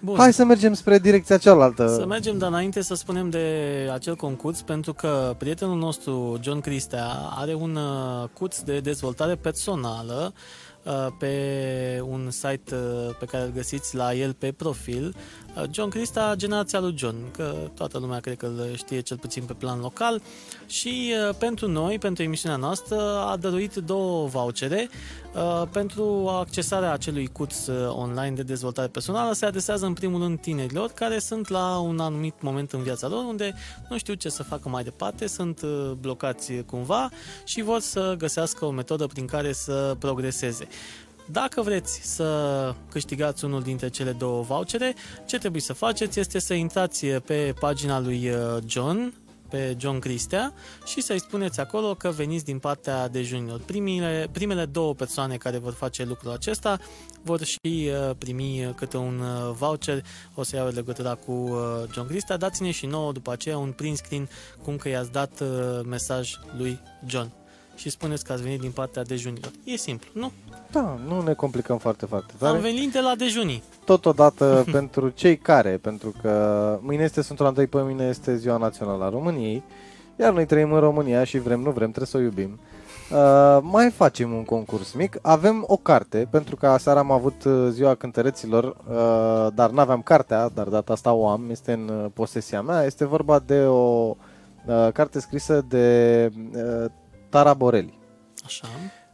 [0.02, 0.16] Bun.
[0.18, 1.88] Hai să mergem spre direcția cealaltă.
[1.88, 3.46] Să mergem, dar înainte să spunem de
[3.94, 10.34] acel concurs, pentru că prietenul nostru, John Cristea, are un uh, curs de dezvoltare personală
[10.84, 11.34] uh, pe
[12.10, 15.16] un site uh, pe care îl găsiți la el pe profil.
[15.58, 19.44] Uh, John Crista, generația lui John, că toată lumea cred că îl știe cel puțin
[19.44, 20.22] pe plan local
[20.66, 24.90] și uh, pentru noi, pentru emisiunea noastră, a dăruit două vouchere
[25.38, 30.40] Uh, pentru accesarea acelui curs uh, online de dezvoltare personală se adresează în primul rând
[30.40, 33.54] tinerilor care sunt la un anumit moment în viața lor unde
[33.90, 37.10] nu știu ce să facă mai departe, sunt uh, blocați cumva
[37.44, 40.68] și vor să găsească o metodă prin care să progreseze.
[41.32, 46.54] Dacă vreți să câștigați unul dintre cele două vouchere, ce trebuie să faceți este să
[46.54, 49.14] intrați pe pagina lui uh, John,
[49.50, 50.54] pe John Cristea
[50.86, 53.60] și să-i spuneți acolo că veniți din partea dejunilor.
[53.60, 56.80] Primile, primele două persoane care vor face lucrul acesta
[57.22, 60.04] vor și uh, primi uh, câte un uh, voucher,
[60.36, 61.60] o să iau legătura cu uh,
[61.94, 62.38] John Cristea.
[62.38, 64.30] Dați-ne și nouă după aceea un print screen
[64.64, 67.32] cum că i-ați dat uh, mesaj lui John
[67.76, 69.52] și spuneți că ați venit din partea dejunilor.
[69.64, 70.32] E simplu, nu?
[70.72, 72.60] Da, nu ne complicăm foarte, foarte Am tare.
[72.60, 73.64] venit de la dejunii.
[73.86, 79.04] Totodată pentru cei care, pentru că mâine este Sfântul Andrei, pe mine este Ziua Națională
[79.04, 79.64] a României,
[80.20, 82.60] iar noi trăim în România și vrem, nu vrem, trebuie să o iubim.
[83.12, 85.18] Uh, mai facem un concurs mic.
[85.22, 90.50] Avem o carte, pentru că aseară am avut uh, ziua cântăreților, uh, dar n-aveam cartea,
[90.50, 92.84] dar data asta o am, este în uh, posesia mea.
[92.84, 94.16] Este vorba de o
[94.66, 96.86] uh, carte scrisă de uh,
[97.30, 98.00] Tara Borelli.
[98.46, 98.68] Așa.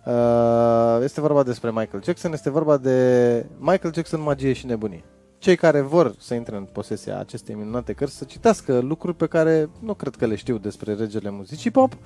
[0.06, 5.04] Uh, este vorba despre Michael Jackson, este vorba de Michael Jackson, magie și nebunie.
[5.38, 9.70] Cei care vor să intre în posesia acestei minunate cărți să citească lucruri pe care
[9.80, 11.98] nu cred că le știu despre regele muzicii pop,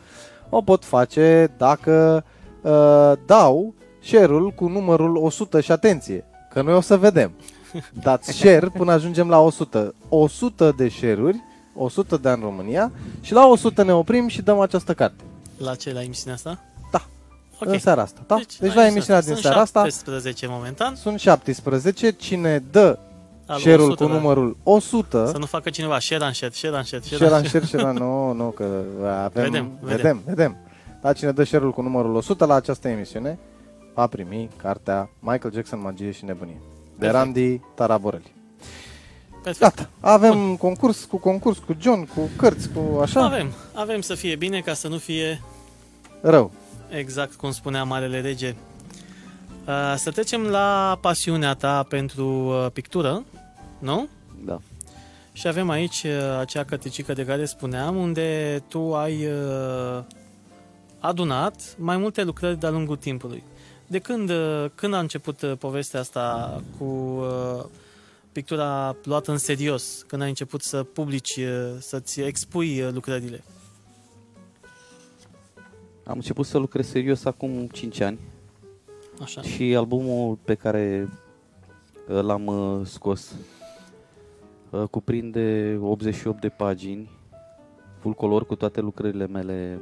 [0.50, 2.24] o pot face dacă
[2.62, 3.74] uh, dau
[4.04, 7.32] share-ul cu numărul 100 și atenție, că noi o să vedem.
[8.04, 9.94] Dați share până ajungem la 100.
[10.10, 11.44] 100 de share-uri,
[11.76, 12.92] 100 de ani în România
[13.22, 15.24] și la 100 ne oprim și dăm această carte.
[15.58, 16.60] La ce, la emisiunea asta?
[17.60, 17.66] Da.
[17.66, 17.74] Ok.
[17.74, 18.36] În seara asta, da?
[18.36, 20.96] Deci, deci la emisiunea din Sunt seara asta 17 momentan.
[20.96, 22.12] sunt 17.
[22.12, 22.98] Cine dă
[23.46, 24.16] Al share-ul 100, cu da.
[24.16, 27.44] numărul 100, Să nu facă cineva share and share, share and share, share share and
[27.44, 28.64] and share, share and- nu, nu, că
[29.24, 29.96] avem, Vedem, vedem.
[29.98, 30.58] vedem, vedem.
[31.02, 33.40] Dar cine dă share-ul cu numărul 100 la această emisiune,
[33.94, 36.58] va primi cartea Michael Jackson, Magie și Nebunie.
[36.60, 37.14] De Perfect.
[37.24, 38.36] Randy Taraborelli.
[39.44, 39.60] Perfect.
[39.76, 44.36] Gata, avem concurs cu concurs cu John, cu cărți, cu așa, Avem, avem să fie
[44.36, 45.42] bine ca să nu fie
[46.22, 46.52] rău.
[46.90, 48.56] Exact cum spunea Marele Rege.
[49.68, 53.26] Uh, Să trecem la pasiunea ta pentru uh, pictură,
[53.80, 54.08] nu?
[54.46, 54.60] Da.
[55.34, 60.04] Și avem aici uh, acea cărticică de care spuneam, unde tu ai uh,
[61.00, 63.44] adunat mai multe lucrări de-a lungul timpului.
[63.88, 67.66] De când, uh, când a început uh, povestea asta cu uh,
[68.32, 70.04] pictura luată în serios?
[70.08, 73.44] Când ai început să publici, uh, să-ți expui uh, lucrările?
[76.08, 78.20] Am început să lucrez serios acum 5 ani
[79.22, 79.42] Așa.
[79.42, 81.10] și albumul pe care
[82.10, 83.36] uh, l-am uh, scos
[84.70, 87.10] uh, cuprinde 88 de pagini,
[88.00, 89.80] full color cu toate lucrările mele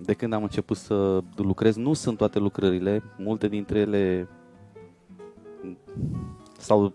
[0.00, 1.76] de când am început să lucrez.
[1.76, 4.28] Nu sunt toate lucrările, multe dintre ele
[6.58, 6.92] s-au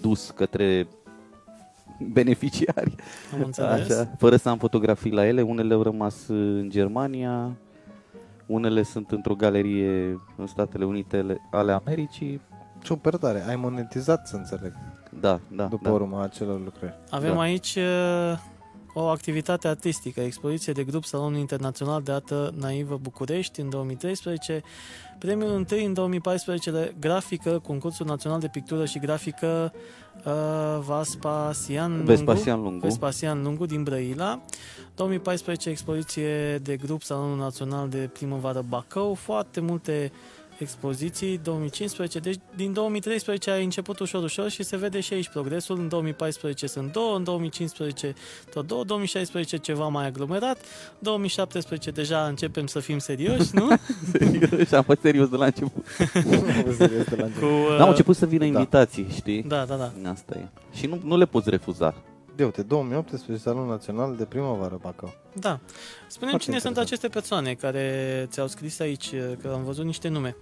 [0.00, 0.88] dus către
[1.98, 2.94] beneficiari.
[3.34, 3.90] Am înțeles.
[3.90, 7.56] Așa, fără să am fotografii la ele, unele au rămas în Germania,
[8.46, 12.40] unele sunt într-o galerie în Statele Unite ale Americii.
[12.82, 14.72] Super tare, ai monetizat, să înțeleg,
[15.20, 15.92] Da, da, după da.
[15.94, 16.94] urma acelor lucrări.
[17.10, 17.40] Avem Da.
[17.40, 18.38] aici uh,
[19.00, 24.62] o activitate artistică, expoziție de grup Salonul Internațional de Artă Naivă București în 2013,
[25.18, 29.72] premiul întâi în 2014 de grafică, concursul național de pictură și grafică
[30.24, 32.06] uh, Vespasian Lungu.
[32.06, 32.86] Vespasian Lungu.
[32.86, 34.40] Vespasian Lungu din Brăila.
[34.94, 39.14] 2014 expoziție de grup Salonul Național de Primăvară Bacău.
[39.14, 40.12] Foarte multe
[40.58, 41.40] expoziții.
[41.42, 45.78] 2015, deci din 2013 a început ușor ușor și se vede și aici progresul.
[45.78, 48.14] În 2014 sunt două, în 2015
[48.50, 50.58] tot două, 2016 ceva mai aglomerat,
[50.98, 53.68] 2017 deja începem să fim serioși, nu?
[54.68, 55.86] și am fost serios de la început.
[56.76, 57.40] Serios de la început.
[57.40, 58.46] Cu, uh, Au început să vină da.
[58.46, 59.42] invitații, știi?
[59.42, 60.10] Da, da, da.
[60.10, 60.48] Asta e.
[60.78, 61.94] Și nu, nu le poți refuza.
[62.36, 65.14] De uite, 2018, Salon Național de Primăvară Bacău.
[65.32, 65.60] Da.
[66.06, 66.76] Spune-mi Foarte cine sunt interesant.
[66.76, 69.10] aceste persoane care ți-au scris aici,
[69.42, 70.36] că am văzut niște nume.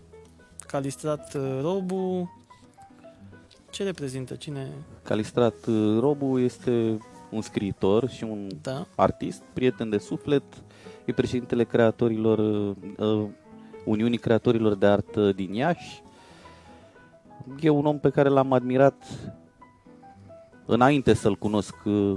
[0.66, 2.30] Calistrat uh, Robu.
[3.70, 4.34] Ce reprezintă?
[4.34, 4.72] Cine?
[5.02, 6.98] Calistrat uh, Robu este
[7.30, 8.86] un scriitor și un Da.
[8.96, 10.42] artist, prieten de suflet.
[11.04, 12.38] e președintele creatorilor,
[12.98, 13.28] uh,
[13.84, 16.02] Uniunii Creatorilor de Artă din Iași.
[17.60, 19.04] E un om pe care l-am admirat
[20.66, 22.14] înainte să-l cunosc, uh,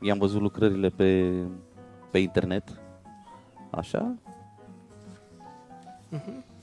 [0.00, 1.32] i-am văzut lucrările pe,
[2.10, 2.80] pe internet,
[3.70, 4.14] așa,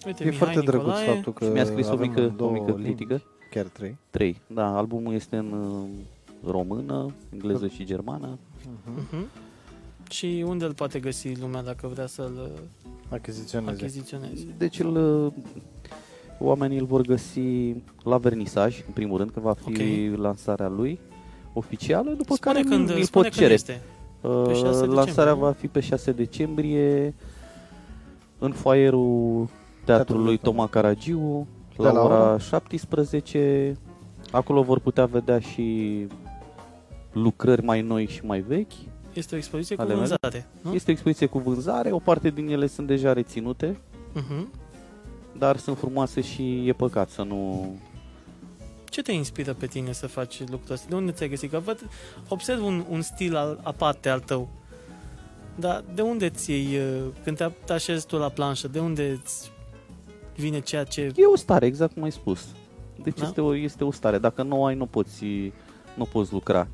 [0.06, 1.14] Uite, E Mihai foarte drăguț Nicolae.
[1.14, 3.22] faptul că și mi-a scris o avem mică, o două mică limbi, critică.
[3.52, 3.98] Chiar trei.
[4.10, 4.42] 3.
[4.48, 8.38] Da, albumul este în uh, română, engleză și germană.
[8.96, 9.28] Mhm.
[10.10, 12.60] Și unde îl poate găsi lumea dacă vrea să-l uh,
[13.10, 13.72] Achiziționeze.
[13.72, 14.46] achiziționeze?
[14.58, 14.96] Deci îl,
[15.26, 15.32] uh,
[16.40, 17.74] oamenii îl vor găsi
[18.04, 20.20] la vernisaj, în primul rând, că va fi Ok.
[20.20, 21.00] lansarea lui
[21.54, 23.54] oficială, după Spune care când, îl spune pot când cere.
[23.54, 23.82] este.
[24.22, 25.40] Uh, Pe 6 decembrie, lansarea nu?
[25.40, 27.14] va fi pe 6 decembrie
[28.38, 29.48] în foaierul
[29.96, 32.38] Teatrului Teatrului Toma Caragiu De la la ora ora?
[32.38, 33.78] 17.
[34.32, 36.08] Acolo vor putea vedea și
[37.12, 38.72] lucrări mai noi și mai vechi.
[39.14, 40.00] Este o expoziție cu Ale mele?
[40.08, 40.74] vânzare, nu?
[40.74, 43.78] Este o expoziție cu vânzare, o parte din ele sunt deja reținute,
[44.14, 44.52] Mhm.
[45.38, 47.70] dar sunt frumoase și e păcat să nu...
[48.86, 50.86] Ce te inspiră pe tine să faci lucrul ăsta?
[50.90, 51.52] De unde ți-ai găsit?
[51.52, 51.90] Că văd,
[52.28, 54.50] observ un, un stil al, aparte al tău.
[55.56, 59.20] Dar de unde ți iei, uh, când te te așezi tu la planșă, de unde
[59.22, 59.52] îți
[60.40, 61.02] vine ceea ce...
[61.16, 62.46] E o stare, exact cum ai spus.
[63.04, 63.26] Deci Da?
[63.26, 64.18] este, o, este o stare.
[64.18, 65.26] Dacă nu o ai, nu poți,
[65.96, 66.68] nu poți lucra.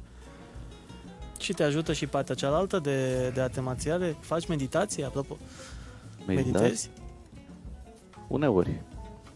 [1.39, 4.15] Și te ajută și partea cealaltă de, de arte marțiale?
[4.19, 5.37] Faci meditație, apropo?
[6.27, 6.51] Meditați?
[6.51, 6.89] Meditezi?
[8.27, 8.81] Uneori.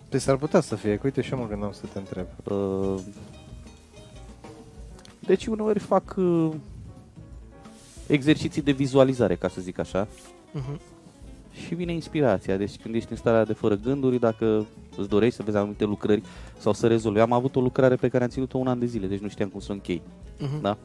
[0.09, 2.27] Deci s-ar putea să fie, că uite și eu mă gândeam să te întreb.
[2.43, 2.99] Uh,
[5.19, 6.49] Deci uneori fac uh,
[8.07, 10.07] exerciții de vizualizare, ca să zic așa,
[10.51, 10.79] Mhm.
[11.51, 12.57] Și vine inspirația.
[12.57, 14.65] Deci când ești în starea de fără gânduri, dacă
[14.97, 16.21] îți dorești să vezi anumite lucrări
[16.57, 17.19] sau să rezolvi.
[17.19, 19.49] Am avut o lucrare pe care am ținut-o un an de zile, deci nu știam
[19.49, 20.01] cum să o închei.
[20.39, 20.61] Mhm.
[20.61, 20.77] Da?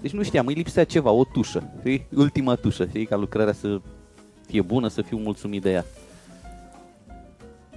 [0.00, 2.06] Deci nu știam, îi lipsea ceva, o tușă, știi?
[2.14, 3.06] Ultima tușă, știi?
[3.06, 3.80] Ca lucrarea să
[4.46, 5.84] fie bună, să fiu mulțumit de ea.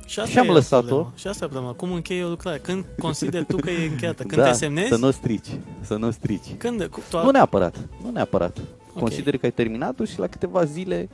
[0.05, 0.85] Și, asta Și am e o lăsat-o.
[0.85, 1.13] problemă.
[1.15, 1.73] Și asta e problema.
[1.73, 2.57] Cum încheie o lucrare?
[2.57, 4.23] Când consideri tu că e încheiată?
[4.23, 4.87] Când da, te semnezi?
[4.89, 5.47] să nu o strici,
[5.81, 6.53] să nu o strici.
[6.57, 6.85] Când?
[6.85, 8.57] Cu, tu, Nu neapărat, nu neapărat.
[8.93, 8.99] Ok.
[8.99, 11.09] Consideri că ai terminat-o și la câteva zile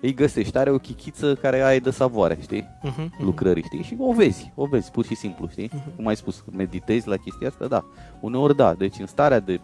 [0.00, 0.56] îi găsești.
[0.58, 2.68] Are o chichiță care ai de savoare, știi?
[2.82, 3.24] Mhm, mhm.
[3.24, 3.82] Lucrării, știi?
[3.82, 5.70] Și o vezi, o vezi, pur și simplu, știi?
[5.72, 5.96] Mhm.
[5.96, 7.66] Cum ai spus, meditezi la chestia asta?
[7.66, 7.84] Da.
[8.20, 9.60] Uneori da, deci în starea de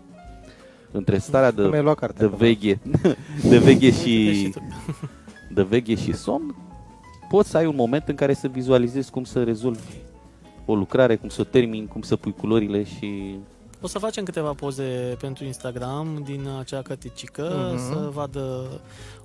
[0.90, 2.26] între starea Cum de, ai luat cartea?
[2.26, 2.80] de veche,
[3.50, 3.96] de veche Uite
[4.32, 4.62] și tu.
[5.54, 6.54] de veche și somn,
[7.28, 9.92] poți să ai un moment în care să vizualizezi cum să rezolvi
[10.66, 13.36] o lucrare, cum să o termini, cum să pui culorile și
[13.84, 17.78] O să facem câteva poze pentru Instagram din acea căticică, Mhm.
[17.92, 18.66] să vadă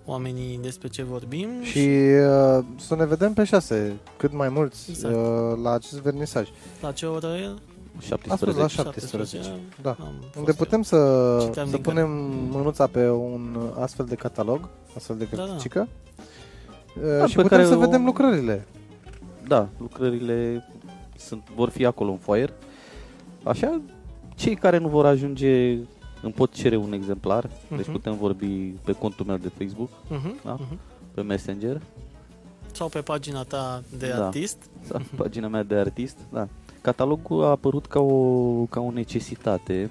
[0.05, 1.47] oamenii despre ce vorbim.
[1.62, 5.16] Și uh, să ne vedem pe șase, cât mai mulți, Exact.
[5.16, 5.22] uh,
[5.64, 6.49] la acest vernisaj.
[6.82, 7.53] la ce oră e?
[7.99, 8.62] 17.
[8.62, 9.38] la 17.
[9.82, 9.89] Da.
[9.89, 10.55] Am fost Unde eu.
[10.57, 10.97] putem să,
[11.41, 12.10] Citeam să din punem
[12.49, 15.43] mânuța pe un astfel de catalog, astfel de Da, da.
[15.43, 15.88] cărticică.
[17.18, 18.68] Da, și pe putem care să o- vedem lucrările.
[19.47, 20.68] Da, lucrările
[21.18, 22.49] sunt, vor fi acolo în foaie.
[23.43, 23.82] Așa,
[24.40, 25.78] cei care nu vor ajunge
[26.22, 27.92] îmi pot cere un exemplar, deci Mhm.
[27.92, 28.48] putem vorbi
[28.86, 30.54] pe contul meu de Facebook, Mhm, Da.
[30.60, 30.78] mhm.
[31.14, 31.82] pe Messenger,
[32.72, 34.26] Sau pe pagina ta de Da.
[34.26, 34.58] artist.
[34.82, 36.18] sau pe pagina mea de artist.
[36.32, 36.48] Da.
[36.82, 39.90] Catalogul a apărut ca o, ca o necesitate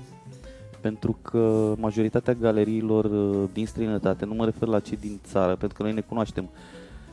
[0.81, 5.77] pentru că majoritatea galeriilor uh, din străinătate, nu mă refer la cei din țară, pentru
[5.77, 6.49] că noi ne cunoaștem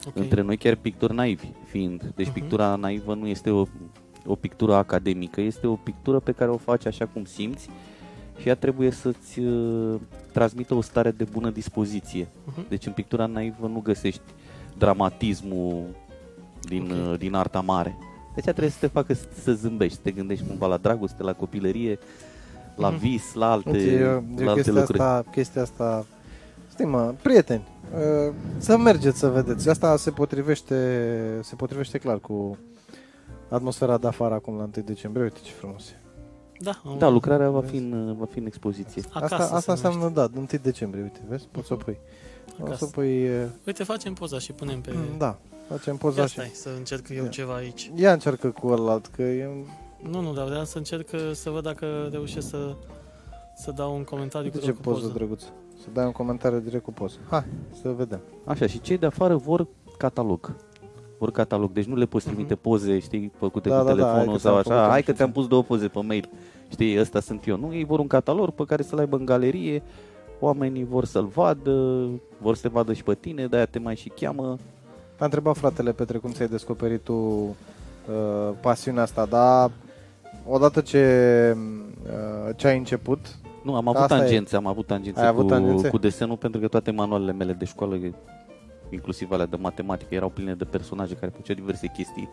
[0.08, 0.16] Ok.
[0.16, 2.12] între noi chiar pictori naivi fiind.
[2.16, 2.34] Deci Mhm.
[2.40, 3.66] pictura naivă nu este o,
[4.26, 7.70] o pictură academică, este o pictură pe care o faci așa cum simți
[8.40, 9.96] și ea trebuie să-ți uh,
[10.32, 12.28] transmită o stare de bună dispoziție.
[12.46, 12.66] Mhm.
[12.70, 14.22] Deci în pictura naivă nu găsești
[14.78, 15.84] dramatismul
[16.62, 17.12] din, Ok.
[17.12, 17.98] uh, din arta mare.
[18.36, 21.24] Deci ea trebuie să te facă să, să zâmbești, să te gândești cumva la dragoste,
[21.24, 22.00] la copilărie,
[22.76, 23.00] la Mhm.
[23.00, 25.00] vis, la alte, Uite, eu, la eu alte chestia, lucruri.
[25.00, 26.06] asta, chestia asta,
[26.68, 27.64] stimă, prieteni,
[27.94, 29.70] uh, să mergeți să vedeți.
[29.70, 30.76] Asta se potrivește,
[31.44, 32.58] se potrivește clar cu
[33.50, 35.24] atmosfera de afară acum la 1 decembrie.
[35.24, 36.00] Uite ce frumos e.
[36.60, 39.02] Da, am- Da, lucrarea va fi în, va fi în expoziție.
[39.14, 39.88] acasă asta se asta numește.
[39.88, 41.48] înseamnă, da, 1 decembrie, uite, vezi?
[41.52, 41.98] Poți să o pui.
[42.60, 42.86] O Acasă.
[42.86, 44.96] să pui, uh, Uite, facem poza și punem pe...
[45.18, 45.38] da,
[45.70, 46.34] facem Ia poza și...
[46.34, 47.30] stai, să încerc eu Ia.
[47.30, 47.92] ceva aici.
[47.96, 49.50] Ia încearcă cu ălalt, că e...
[50.10, 52.76] Nu, nu, dar vreau să încerc uh, să văd dacă reușesc să,
[53.58, 55.14] să dau un comentariu Uite cu ce cu poză poză.
[55.14, 55.42] drăguț.
[55.82, 57.16] Să dai un comentariu direct cu poză.
[57.30, 57.46] Hai,
[57.82, 58.20] să vedem.
[58.46, 59.68] Așa, și cei de afară vor
[59.98, 60.56] catalog.
[61.26, 64.26] Vor catalog, deci nu le poți trimite poze, știi, făcute Da, cu da, da, telefonul
[64.26, 66.30] hai că sau ți-am așa, făcut hai un că ți-am pus două poze pe mail,
[66.72, 67.58] știi, ăsta sunt eu.
[67.58, 69.84] Nu, ei vor un catalog pe care să-l aibă în galerie,
[70.40, 72.08] oamenii vor să-l vadă,
[72.38, 74.58] vor să te vadă și pe tine, de-aia te mai și cheamă.
[75.20, 77.56] A întrebat fratele Petre cum ți-ai descoperit tu uh,
[78.62, 79.72] pasiunea asta, dar
[80.48, 81.56] odată ce,
[82.06, 83.20] uh, ce ai început,
[83.64, 84.20] Nu, am avut Asta e.
[84.20, 85.90] tangențe, am avut tangențe, Ai avut cu, tangențe?
[85.90, 87.98] cu desenul pentru că toate manualele mele de școală,
[88.90, 92.30] inclusiv alea de matematică, erau pline de personaje care făceau diverse chestii.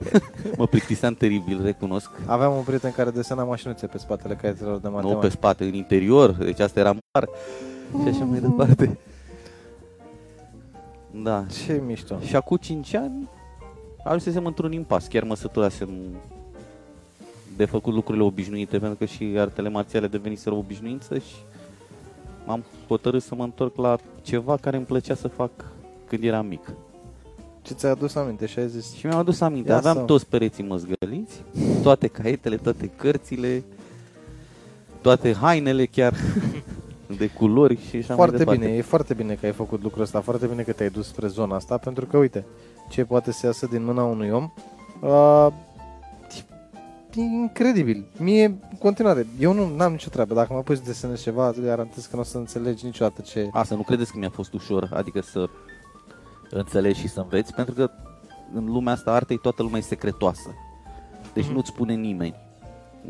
[0.58, 2.10] mă plictiseam teribil, recunosc.
[2.26, 5.26] Aveam un prieten care desena mașinuțe pe spatele caietelor de Nu matematică.
[5.26, 7.28] pe spate, în interior, deci asta era mare.
[8.02, 8.98] Și așa mai departe.
[11.10, 11.44] Da.
[11.64, 12.18] Ce mișto.
[12.20, 13.28] Și acum 5 ani
[14.04, 15.06] ajunsesem într-un impas.
[15.06, 15.88] Chiar mă săturasem
[17.56, 21.34] de făcut lucrurile obișnuite, pentru că și artele marțiale deveniseră o obișnuință și
[22.46, 25.50] m-am hotărât să mă întorc la ceva care îmi plăcea să fac
[26.08, 26.70] când eram mic.
[27.62, 28.94] Ce ți-ai adus aminte și ai zis?
[28.94, 31.42] Și mi-am adus aminte, Ia aveam să- toți pereții măzgăliți,
[31.82, 33.62] toate caietele, toate cărțile,
[35.00, 36.14] toate hainele chiar
[37.18, 38.60] de culori și așa mai Foarte departe.
[38.64, 41.26] bine, e foarte bine că ai făcut lucrul ăsta, foarte bine că te-ai dus spre
[41.26, 42.44] zona asta, pentru că, uite,
[42.90, 44.50] ce poate să iasă din mâna unui om,
[45.02, 45.46] uh,
[47.14, 48.04] e incredibil.
[48.18, 50.34] Mie, în continuare, eu nu am nicio treabă.
[50.34, 53.48] Dacă mă pui să desenez ceva, îți garantez că nu o să înțelegi niciodată ce...
[53.52, 55.48] A, să nu credeți că mi-a fost ușor, adică să
[56.50, 57.90] înțelegi și să înveți, pentru că
[58.54, 60.48] în lumea asta artei toată lumea e secretoasă.
[61.34, 61.52] Deci Mhm.
[61.54, 62.34] nu-ți spune nimeni.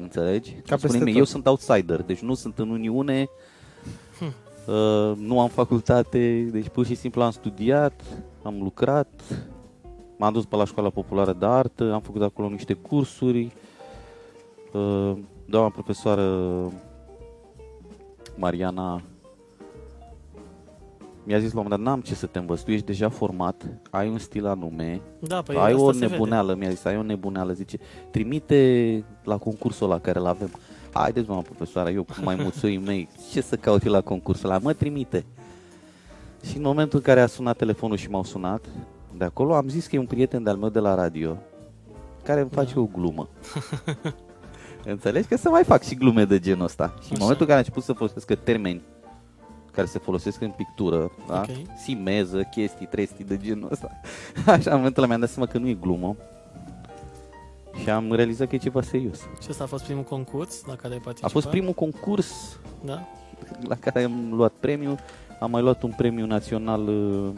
[0.00, 0.50] Înțelegi?
[0.54, 1.16] Nu-ți peste spune nimeni.
[1.16, 1.18] tot.
[1.18, 3.28] Eu sunt outsider, deci nu sunt în Uniune,
[4.66, 8.02] uh, nu am facultate, deci pur și simplu am studiat,
[8.42, 9.08] am lucrat,
[10.16, 13.52] m-am dus pe la școala populară de artă, am făcut acolo niște cursuri,
[14.72, 15.12] uh,
[15.44, 16.48] doamna profesoară
[18.36, 19.02] Mariana
[21.28, 23.66] mi-a zis la un moment dat, n-am ce să te învăț, tu ești deja format,
[23.90, 26.10] ai un stil anume, Da, păi ai asta o se vede.
[26.12, 27.78] nebuneală, mi-a zis, ai o nebuneală, zice,
[28.10, 30.50] trimite la concursul ăla care îl avem.
[30.92, 34.58] Haideți, mă, profesoară, eu cu maimuțoii mei, ce să caut eu la concursul ăla?
[34.58, 35.24] Mă trimite.
[36.44, 38.64] Și în momentul în care a sunat telefonul și m-au sunat,
[39.16, 41.36] de acolo am zis că e un prieten de-al meu de la radio,
[42.24, 42.80] care îmi face Da.
[42.80, 43.28] o glumă.
[44.84, 45.28] Înțelegi?
[45.28, 46.86] Că să mai fac și glume de genul ăsta.
[46.86, 47.20] Și în Așa.
[47.22, 48.82] momentul în care am început să folosesc termeni
[49.78, 51.40] care se folosesc în pictură, da?
[51.40, 51.78] Ok.
[51.84, 53.90] simeză, chestii, trestii de genul ăsta.
[54.46, 56.16] Așa, în momentul ăla mi-am dat seama că nu e glumă.
[57.82, 59.18] Și am realizat că e ceva serios.
[59.18, 61.30] Și ăsta a fost primul concurs la care ai A participat?
[61.32, 63.02] fost primul concurs Da?
[63.68, 64.96] la care am luat premiu.
[65.40, 67.30] Am mai luat un premiu național, uh,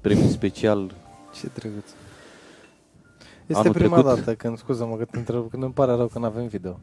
[0.00, 0.94] premiu special.
[1.34, 1.84] Ce drăguț.
[3.46, 4.14] Este Anul prima trecut.
[4.14, 6.78] dată când, scuză-mă că te întreb, când îmi pare rău că nu avem video.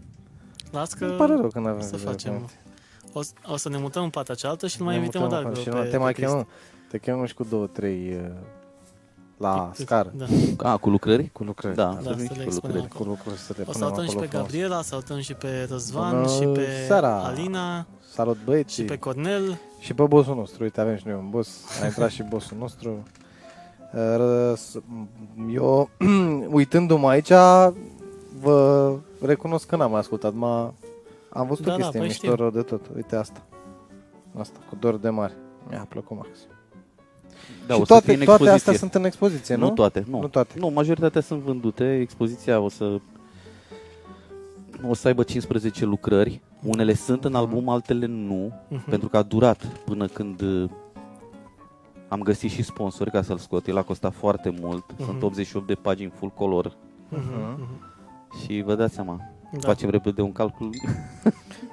[0.72, 2.12] Las că Îmi pare rău că nu avem să video.
[2.12, 2.34] facem.
[2.34, 2.50] acum.
[3.14, 5.26] O, să- o să ne mutăm în partea cealaltă și îl mai Ne invităm o
[5.26, 6.32] mutăm dată acolo și pe, nu- Te pe mai Cristi.
[6.32, 6.48] chemăm.
[6.90, 8.32] Te chemăm și cu două, trei uh,
[9.38, 10.06] la Cât- scar.
[10.06, 10.26] Da.
[10.72, 11.30] A, cu lucrări?
[11.34, 11.76] Cu lucrări.
[11.76, 12.96] Da, Da, să să venim le și cu expunem lucrări.
[12.98, 14.46] Cu lucruri să le O să punem salutăm și acolo pe frumos.
[14.52, 17.24] Gabriela, salutăm și pe Răzvan, Bună și pe seara!
[17.24, 19.60] Alina, Salut băieți și pe Cornel.
[19.80, 20.64] și pe bossul nostru.
[20.64, 21.50] Uite, avem și noi un boss.
[21.82, 23.04] A intrat și bossul nostru.
[23.94, 24.78] Uh, răs-
[25.54, 25.90] Eu,
[26.58, 27.32] uitându-mă aici,
[28.40, 30.34] vă recunosc că n-am mai ascultat.
[30.34, 30.74] M-a...
[31.34, 32.36] Am văzut Da, o da, chestie păi mișto știu.
[32.38, 32.82] rău de tot.
[32.96, 33.42] Uite asta.
[34.40, 35.34] Asta, cu dor de mare.
[35.70, 36.48] Mi-a plăcut maxim.
[37.68, 38.78] Da, și o să toate, fie în toate astea expoziție.
[38.80, 39.66] sunt în expoziție, nu?
[39.68, 40.20] Nu toate, nu.
[40.20, 40.54] Nu toate.
[40.60, 42.00] Nu, majoritatea sunt vândute.
[42.00, 43.00] Expoziția o să
[44.90, 46.42] o să aibă 15 lucrări.
[46.64, 48.90] Unele sunt în album, altele nu, Mhm.
[48.90, 50.70] pentru că a durat până când uh,
[52.08, 53.68] am găsit și sponsori ca să-l scot.
[53.68, 54.84] El a costat foarte mult.
[54.98, 55.24] Sunt Mhm.
[55.26, 56.76] 88 de pagini full color
[57.10, 57.60] Mhm, Mhm.
[57.60, 58.44] mhm.
[58.44, 59.20] și vă dați seama.
[59.52, 59.68] Da.
[59.68, 60.70] Facem repede un calcul.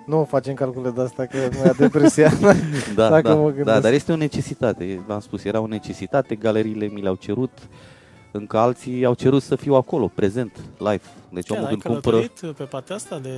[0.07, 2.33] Nu facem calcule de asta că nu ia depresia.
[2.95, 3.81] da, Dacă da, mă da, gândesc.
[3.81, 5.03] dar este o necesitate.
[5.07, 6.35] V-am spus, era o necesitate.
[6.35, 7.51] Galeriile mi le-au cerut.
[8.33, 11.01] Încă alții au cerut să fiu acolo, prezent, live.
[11.33, 12.17] Deci Chiar omul ai când cumpără...
[12.17, 13.31] călătorit pe partea asta de...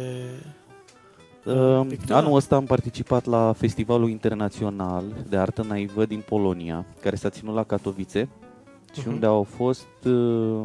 [1.44, 2.18] Uh, Pictura?
[2.18, 7.54] anul ăsta am participat la Festivalul Internațional de Artă Naivă din Polonia, care s-a ținut
[7.54, 8.28] la Katowice
[8.92, 9.08] și Mhm.
[9.12, 10.62] unde au fost uh,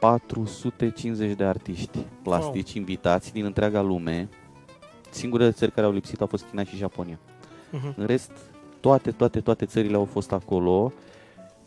[0.00, 4.28] 450 de artiști plastici invitați din întreaga lume.
[5.10, 7.18] Singurele țări care au lipsit au fost China și Japonia.
[7.70, 7.94] Mhm.
[7.96, 8.30] În rest,
[8.80, 10.92] toate, toate, toate țările au fost acolo.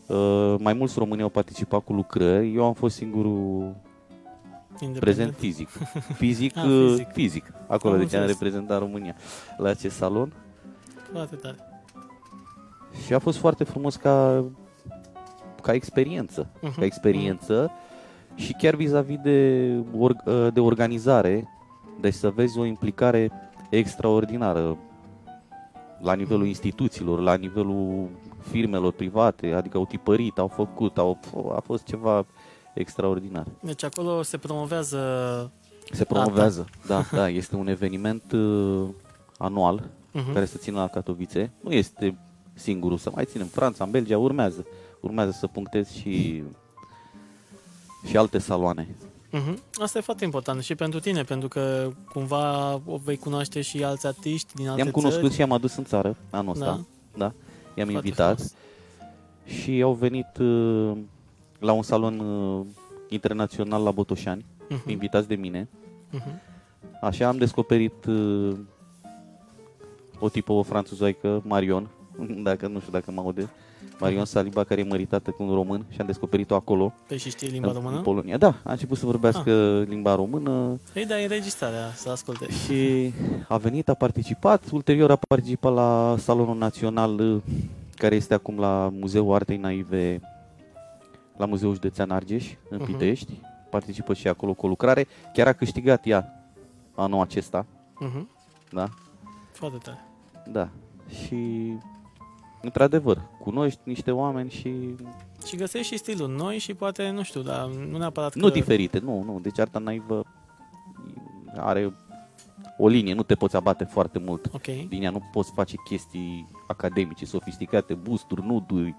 [0.06, 2.54] Uh, mai mulți români au participat cu lucrări.
[2.54, 3.74] Eu am fost singurul
[4.80, 4.98] Independent.
[5.00, 5.68] prezent fizic.
[6.22, 7.08] Fizic, Ah, uh, fizic.
[7.12, 7.44] fizic.
[7.66, 8.30] Acolo, Am deci am înțeles.
[8.30, 9.14] reprezentat România
[9.56, 10.32] la acest salon.
[11.12, 11.56] Foarte tare.
[13.06, 14.44] Și a fost foarte frumos ca,
[15.62, 16.50] ca experiență.
[16.60, 16.78] Mhm.
[16.78, 17.70] Ca experiență
[18.34, 20.16] și chiar vis-a-vis de, or,
[20.52, 21.48] de organizare,
[22.00, 23.30] deci să vezi o implicare
[23.70, 24.76] extraordinară
[26.00, 28.08] la nivelul instituțiilor, la nivelul
[28.40, 31.18] firmelor private, adică au tipărit, au făcut, au,
[31.56, 32.26] a fost ceva
[32.74, 33.46] extraordinar.
[33.60, 34.98] Deci acolo se promovează...
[35.92, 38.88] Se promovează, da, da, este un eveniment uh,
[39.38, 40.32] anual Mhm.
[40.32, 41.52] care se ține la Katowice.
[41.60, 42.18] Nu este
[42.52, 44.66] singurul, să mai ținem Franța, în Belgia, urmează.
[45.00, 46.42] Urmează să punctez și
[48.06, 48.88] și alte saloane.
[49.30, 49.62] Mhm.
[49.82, 54.06] Asta e foarte important și pentru tine, pentru că cumva o vei cunoaște și alți
[54.06, 55.32] artiști din alte I-am cunoscut țări.
[55.34, 56.64] și i-am adus în țară anul ăsta.
[56.64, 56.80] Da.
[57.16, 57.24] Da.
[57.24, 57.32] I-am
[57.74, 58.54] Foarte invitat frumos.
[59.44, 60.92] și au venit uh,
[61.58, 62.66] la un salon uh,
[63.08, 64.90] internațional la Botoșani, Mhm.
[64.90, 65.68] invitați de mine.
[66.10, 66.40] Mhm.
[67.02, 68.56] Așa am descoperit uh,
[70.18, 71.88] o tipă, o franțuzoică, Marion,
[72.42, 73.48] dacă nu știu dacă mă aude,
[74.00, 77.48] Marion Saliba, care e măritată cu un român și am descoperit-o acolo, Păi și știi
[77.48, 77.96] limba în, română?
[77.96, 78.36] în Polonia.
[78.36, 82.46] Da, a început să vorbească limba română Ei, dai înregistrarea să asculte.
[82.50, 83.12] și
[83.48, 87.42] a venit, a participat, ulterior a participat la Salonul Național uh,
[87.94, 90.20] care este acum la Muzeul Artei Naive
[91.36, 92.86] la Muzeul Județean Argeș, în Mhm.
[92.92, 93.32] Pitești.
[93.70, 95.06] Participă și acolo cu o lucrare.
[95.32, 96.44] Chiar a câștigat ea
[96.94, 97.66] anul acesta,
[97.98, 98.28] Mhm.
[98.70, 98.88] da?
[99.52, 100.04] Foarte tare.
[100.52, 100.68] Da.
[101.24, 101.72] Și
[102.64, 104.94] într-adevăr, cunoști niște oameni și
[105.46, 108.52] Și găsești și stiluri noi și poate, nu știu, dar nu neapărat nu că...
[108.52, 109.38] diferite, nu, nu.
[109.42, 110.24] Deci arta naivă
[111.56, 111.94] are
[112.78, 114.46] o linie, nu te poți abate foarte mult.
[114.52, 118.94] Ok, Din ea nu poți face chestii academice, sofisticate, busturi, nuduri,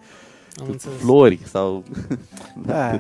[0.61, 0.97] am înțeles.
[0.99, 1.84] flori sau...
[2.66, 2.89] Da.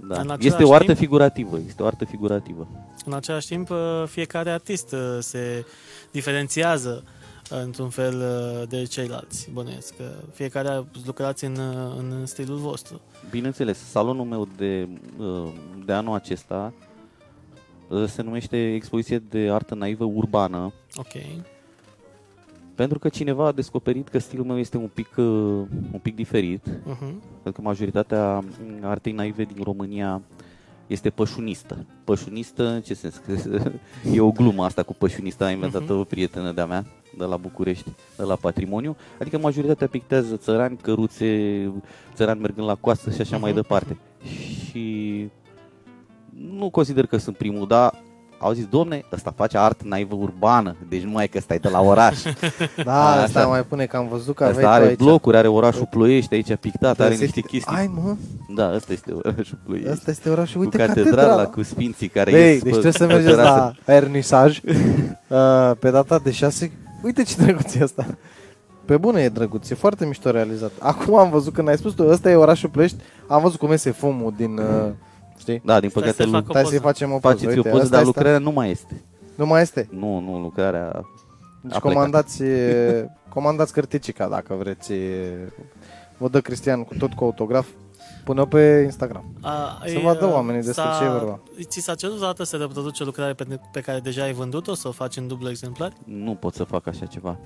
[0.00, 0.20] În da.
[0.20, 2.68] același Este o artă timp- figurativă, este o artă figurativă.
[3.04, 5.66] În același timp, uh, fiecare artist uh, se
[6.10, 9.96] diferențiază uh, într-un fel uh, de ceilalți, bănuiesc.
[9.96, 13.00] că Fiecare lucrați în, uh, în stilul vostru.
[13.30, 14.88] Bineînțeles, salonul meu de,
[15.18, 15.52] uh,
[15.84, 16.72] de anul acesta
[17.88, 21.12] uh, se numește Expoziție de Artă Naivă Urbană, Ok.
[22.74, 25.24] pentru că cineva a descoperit că stilul meu este un pic, uh,
[25.92, 27.14] un pic diferit, Uh-huh.
[27.42, 30.22] pentru că majoritatea mm, artei naive din România
[30.86, 31.84] este pășunistă.
[32.04, 33.16] Pășunistă, în ce sens?
[33.26, 33.32] Că
[34.14, 36.84] e o glumă asta cu pășunistă, a inventat o prietenă de-a mea,
[37.18, 38.96] de la București, de la Patrimoniu.
[39.20, 41.72] Adică majoritatea pictează țărani, căruțe,
[42.14, 43.60] țărani mergând la coastă și așa mai Mhm.
[43.60, 43.96] departe.
[44.68, 45.28] Și
[46.58, 48.02] nu consider că sunt primul, dar
[48.44, 51.80] au zis, domne, ăsta face artă naivă urbană, deci nu mai că stai de la
[51.80, 52.22] oraș.
[52.84, 53.22] Da, Așa.
[53.22, 54.98] asta mai pune că am văzut că aveai Ăsta tu are aici.
[54.98, 57.76] blocuri, are orașul Ploiești aici pictat, are Să niște știi- chestii.
[57.76, 58.14] Ai, mă,
[58.54, 59.88] Da, ăsta este orașul Ploiești.
[59.90, 60.60] asta este orașul.
[60.60, 61.44] Uite, cu catedrala, catedrala.
[61.48, 63.58] cu sfinții care Ei, ies deci pe- trebuie să pe mergeți terasă.
[63.58, 64.60] la vernisaj
[65.28, 66.72] uh, pe data de 6.
[67.02, 68.06] Uite ce drăguț e asta.
[68.84, 70.70] Pe bune e drăguț, e foarte mișto realizat.
[70.78, 72.96] Acum am văzut când ai spus tu, ăsta e orașul Ploiești,
[73.28, 74.90] am văzut cum iese fumul din, uh,
[75.38, 75.62] știi?
[75.64, 76.74] Da, din Stai păcate să lu- fac o Stai poză.
[76.74, 77.34] să-i facem o poză.
[77.34, 79.02] faceți o Uite, poză, asta dar este- lucrarea nu mai este.
[79.34, 79.88] Nu mai este.
[79.90, 80.90] Nu, nu, lucrarea...
[81.62, 81.92] Deci A plecat.
[81.92, 84.92] comandați, e, comandați cărticica dacă vreți.
[84.92, 85.52] e,
[86.16, 87.66] Vă dă Cristian cu tot cu autograf.
[88.24, 89.24] Pune-o pe Instagram.
[89.40, 91.40] A, Să e, vadă oamenii despre s-a- ce e vorba.
[91.68, 94.74] Ți s-a cerut o dată să reproduci o lucrare pe, pe care deja ai vândut-o,
[94.74, 95.92] să o faci în dublu exemplar?
[96.04, 97.36] Nu pot să fac așa ceva.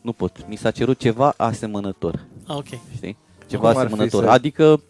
[0.00, 0.48] Nu pot.
[0.48, 2.66] Mi s-a cerut ceva asemănător, Ah, ok.
[2.94, 3.16] știi?
[3.46, 4.22] Ceva Cum ar fi asemănător.
[4.24, 4.80] să- Adică,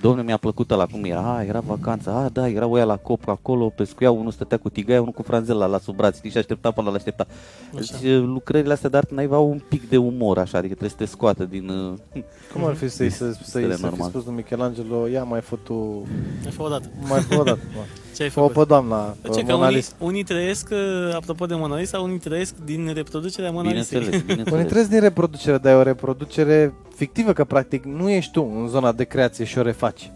[0.00, 1.36] domnule, mi-a plăcut la cum era.
[1.36, 2.12] A, era vacanța.
[2.12, 5.66] A, da, era oia la cop acolo, pescuiau, unul stătea cu tigaia, unul cu franzela
[5.66, 7.26] la sub braț, știi, și aștepta până la aștepta.
[7.74, 8.00] Deci Așa.
[8.18, 11.10] lucrările astea de artă naiva au un pic de umor, așa, adică trebuie să te
[11.10, 11.68] scoată din...
[11.68, 11.94] uh,
[12.52, 14.08] Cum ar fi să-i, să, să-i, Stele să fi normal.
[14.08, 16.02] spus lui Michelangelo, ia mai fă tu,
[16.44, 16.88] Ai făcut o dată.
[17.08, 17.58] mai fă o dată.
[18.18, 18.22] mă.
[18.22, 18.56] Ce ai Fă-o făcut?
[18.62, 19.92] pe doamna, Ce pe că Mona unii, Lisa.
[19.98, 23.98] unii trăiesc, uh, apropo de Mona Lisa, unii trăiesc din reproducerea Mona Lisei.
[23.98, 24.68] Bineînțeles, Unii bineînțeles.
[24.68, 28.92] trăiesc din reproducere, dar e o reproducere fictivă, că practic nu ești tu în zona
[28.92, 30.10] de creație și o refaci.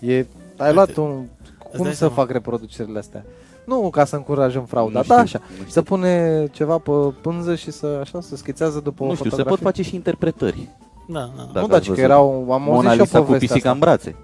[0.00, 0.26] E,
[0.56, 1.24] ai luat un...
[1.58, 2.14] Cum dai să seama.
[2.14, 3.24] fac reproducerile astea?
[3.64, 5.40] Nu ca să încurajăm frauda, Nu da, știu, așa.
[5.48, 5.66] nu știu.
[5.70, 6.90] Să pune ceva pe
[7.20, 9.62] pânză și să, așa, să schițează după o Nu știu, se fotografie.
[9.64, 10.68] pot face și interpretări.
[11.08, 11.42] Da, da.
[11.52, 11.98] Dacă nu, dar ați ci că văzut.
[12.04, 13.70] erau, am Mona auzit și Lisa eu cu povestea pisica asta.
[13.70, 14.16] în brațe.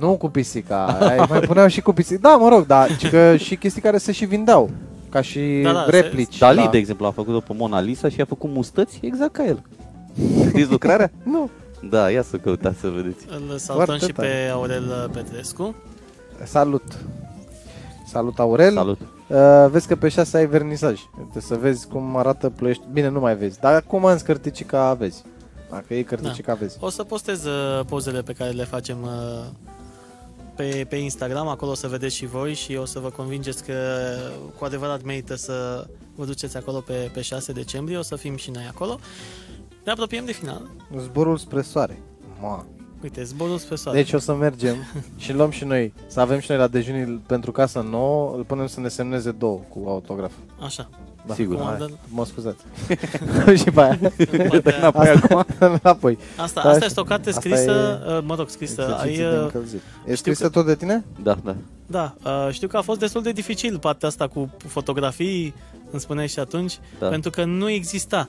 [0.00, 2.28] Nu cu pisica, ai, mai puneau și cu pisica.
[2.28, 4.70] Da, mă rog, dar ci că și chestii care se și vindeau.
[5.08, 6.38] Ca și Da, da, replici.
[6.38, 6.68] Dali, da.
[6.70, 9.62] de exemplu, a făcut-o pe Mona Lisa și a făcut mustăți exact ca el.
[10.48, 11.10] Știți lucrarea?
[11.22, 11.50] Nu.
[11.90, 13.26] Da, ia să căutați să vedeți.
[13.28, 14.28] Îl salutăm Foarte și tare.
[14.28, 15.74] pe Aurel Petrescu.
[16.44, 16.82] Salut.
[18.06, 18.74] Salut, Aurel.
[18.74, 18.98] Salut.
[19.28, 19.36] Uh,
[19.70, 21.00] vezi că pe 6 ai vernisaj.
[21.14, 22.82] Trebuie să vezi cum arată Ploiești.
[22.92, 23.60] Bine, nu mai vezi.
[23.60, 25.22] Dar acum în cărticica vezi.
[25.70, 26.76] Dacă e cărticica vezi.
[26.80, 29.44] O să postez uh, pozele pe care le facem uh,
[30.60, 33.74] pe, pe Instagram, acolo o să vedeți și voi și o să vă convingeți că
[34.58, 38.50] cu adevărat merită să vă duceți acolo pe, pe 6 decembrie, o să fim și
[38.50, 38.98] noi acolo.
[39.84, 40.70] Ne apropiem de final.
[40.98, 42.02] Zborul spre soare.
[42.40, 42.66] Ma.
[43.02, 43.98] Uite, zborul spre soare.
[43.98, 44.76] Deci o să mergem
[45.16, 48.66] și luăm și noi, să avem și noi la dejunii pentru casă nouă, îl punem
[48.66, 50.32] să ne semneze două cu autograf.
[50.60, 50.88] Așa.
[51.26, 51.34] Da.
[51.34, 51.56] Sigur.
[51.56, 51.98] Hai, Comandă-l.
[52.08, 52.62] mă scuzați.
[53.62, 53.98] și pe aia.
[54.48, 55.44] Poate- înapoi acum.
[55.82, 56.18] Înapoi.
[56.36, 58.80] Asta, Da, asta și- este o carte asta scrisă, uh, mă rog, scrisă.
[58.82, 59.80] Exerciții Ai, de uh, încălzit.
[59.80, 61.04] E știu scrisă că- tot de tine?
[61.22, 61.56] Da, da.
[61.86, 65.54] Da, uh, știu că a fost destul de dificil partea asta cu fotografii,
[65.90, 67.06] îmi spuneai și atunci, Da.
[67.08, 68.28] pentru că nu exista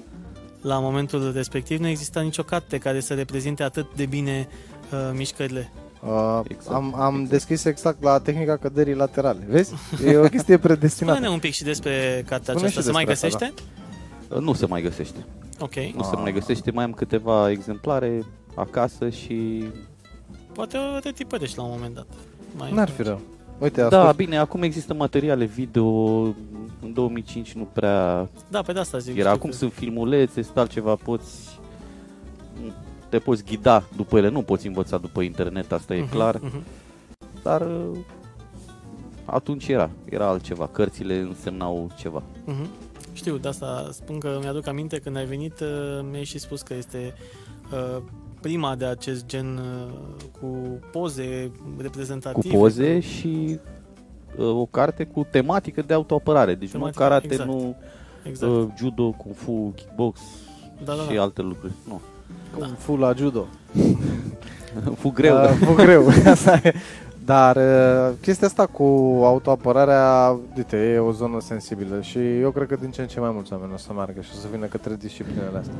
[0.61, 4.47] la momentul respectiv, nu exista nicio carte care să reprezinte atât de bine
[4.91, 5.71] uh, mișcările
[6.05, 7.29] Uh, Exact, am, am exact.
[7.29, 9.45] deschis exact la tehnica căderii laterale.
[9.49, 9.73] Vezi?
[10.05, 11.15] E o chestie predestinată.
[11.15, 12.79] Spune-ne un pic și despre cartea Spune aceasta.
[12.79, 13.63] și Se mai despre asta, găsește?
[14.29, 15.25] Uh, Nu se mai găsește.
[15.59, 15.75] Ok.
[15.95, 16.19] Nu se Ah.
[16.21, 18.23] mai găsește, mai am câteva exemplare
[18.55, 19.63] acasă și...
[20.53, 22.07] Poate o retipărești la un moment dat.
[22.57, 23.21] Mai N-ar fi rău.
[23.59, 24.15] Uite, Da, ascult.
[24.15, 25.85] bine, acum există materiale video,
[26.81, 29.11] în 2005 nu prea Da, pe de asta zic.
[29.17, 29.21] era.
[29.21, 31.59] știu Acum că- sunt filmulețe, sunt altceva, poți...
[33.11, 36.63] Te poți ghida după ele, nu poți învăța după internet, asta e Mhm, clar, mhm.
[37.43, 37.97] dar uh,
[39.25, 42.23] atunci era, era altceva, cărțile însemnau ceva.
[42.45, 42.67] Mhm.
[43.13, 46.73] Știu, de asta spun că mi-aduc aminte când ai venit, uh, mi-ai și spus că
[46.73, 47.13] este
[47.71, 48.01] uh,
[48.41, 49.93] prima de acest gen uh,
[50.39, 52.57] cu poze Cu reprezentative.
[52.57, 53.59] poze și
[54.37, 57.49] uh, o carte cu tematică de autoapărare, deci Tematică, nu karate, exact.
[57.49, 57.75] nu
[58.23, 58.51] Exact.
[58.53, 60.19] uh, judo, kung fu, kickbox
[60.83, 61.21] da, da, și da.
[61.21, 61.73] alte lucruri.
[61.87, 62.01] Nu.
[62.53, 63.47] Kung Fu la judo.
[65.01, 65.35] fu greu.
[65.35, 66.07] Uh, fu greu.
[66.33, 66.73] Asta e.
[67.25, 68.83] Dar uh, chestia asta cu
[69.23, 73.31] autoapărarea, uite, e o zonă sensibilă și eu cred că din ce în ce mai
[73.33, 75.75] mulți oameni o să meargă și o să vină către disciplinele astea.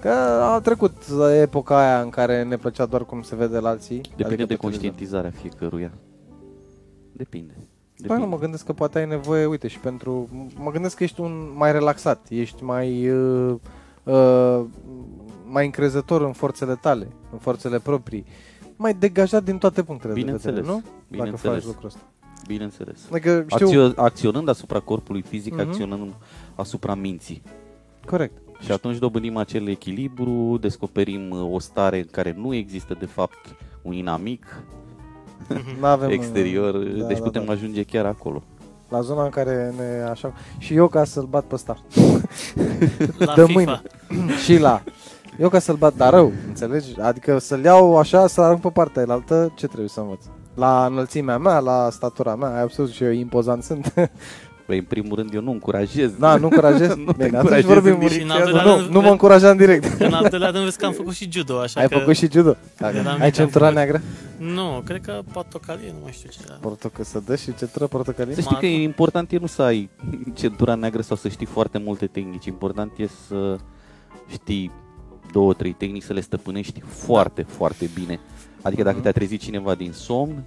[0.00, 0.08] Că
[0.42, 0.92] a trecut
[1.40, 4.00] epoca aia în care ne plăcea doar cum se vede la alții.
[4.00, 4.70] Depinde adică de pe televizor.
[4.70, 5.90] conștientizarea fiecăruia.
[7.12, 7.52] Depinde.
[7.52, 7.66] Păi
[7.96, 8.26] nu, Depinde.
[8.26, 10.28] mă gândesc că poate ai nevoie, uite, și pentru...
[10.58, 13.10] Mă gândesc că ești un mai relaxat, ești mai...
[13.10, 13.54] Uh,
[14.02, 14.64] uh,
[15.48, 18.24] mai încrezător în forțele tale, în forțele proprii,
[18.76, 20.66] mai degajat din toate punctele de vedere, Bineînțeles.
[20.74, 20.80] nu?
[20.82, 21.54] Dacă Bineînțeles.
[21.56, 22.00] faci lucrul ăsta.
[22.46, 23.00] Bineînțeles.
[23.10, 25.68] Adică știu, Acțio- acționând asupra corpului fizic, Mhm.
[25.68, 26.12] acționând
[26.54, 27.42] asupra minții.
[28.06, 28.32] corect.
[28.60, 33.38] Și atunci dobândim acel echilibru, descoperim uh, o stare în care nu există de fapt
[33.82, 34.62] un inamic
[35.80, 37.52] N-avem, exterior, da, deci da, putem da.
[37.52, 38.42] ajunge chiar acolo.
[38.88, 40.32] La zona în care ne așa...
[40.58, 41.76] Și eu ca să-l bat pe ăsta.
[43.18, 43.52] La de FIFA.
[43.52, 43.80] mâine.
[44.44, 44.82] și la...
[45.38, 47.00] Eu ca să-l bat, dar rău, înțelegi?
[47.00, 50.24] Adică să-l iau așa, să arunc pe partea elaltă, ce trebuie să învăț?
[50.54, 53.94] La înălțimea mea, la statura mea, ai observat și eu impozant sunt.
[54.66, 56.10] Păi, în primul rând, eu nu încurajez.
[56.18, 56.94] da, nu încurajez?
[57.04, 58.50] Nu te Bine, atunci încurajez vorbim în un- Și în direcția al asta.
[58.52, 60.00] doilea Nu, rând, nu mă încuraja în direct.
[60.00, 61.98] În al doilea rând vezi că am făcut și judo, așa Ai că...
[61.98, 62.56] făcut și judo?
[62.78, 64.00] Dacă eram Ai mic, am centura făcut- neagră?
[64.38, 66.58] Nu, cred că portocalie, nu mai știu ce era.
[66.60, 68.34] Portocă să dă și centura portocalie?
[68.34, 69.90] Să știi că e important e nu să ai
[70.34, 72.44] centura neagră sau să știi foarte multe tehnici.
[72.46, 73.56] Important e să
[74.28, 74.70] știi
[75.36, 78.20] două, trei tehnici, să le stăpânești foarte, foarte bine.
[78.62, 79.02] Adică dacă Mhm.
[79.02, 80.42] te-a trezit cineva din somn,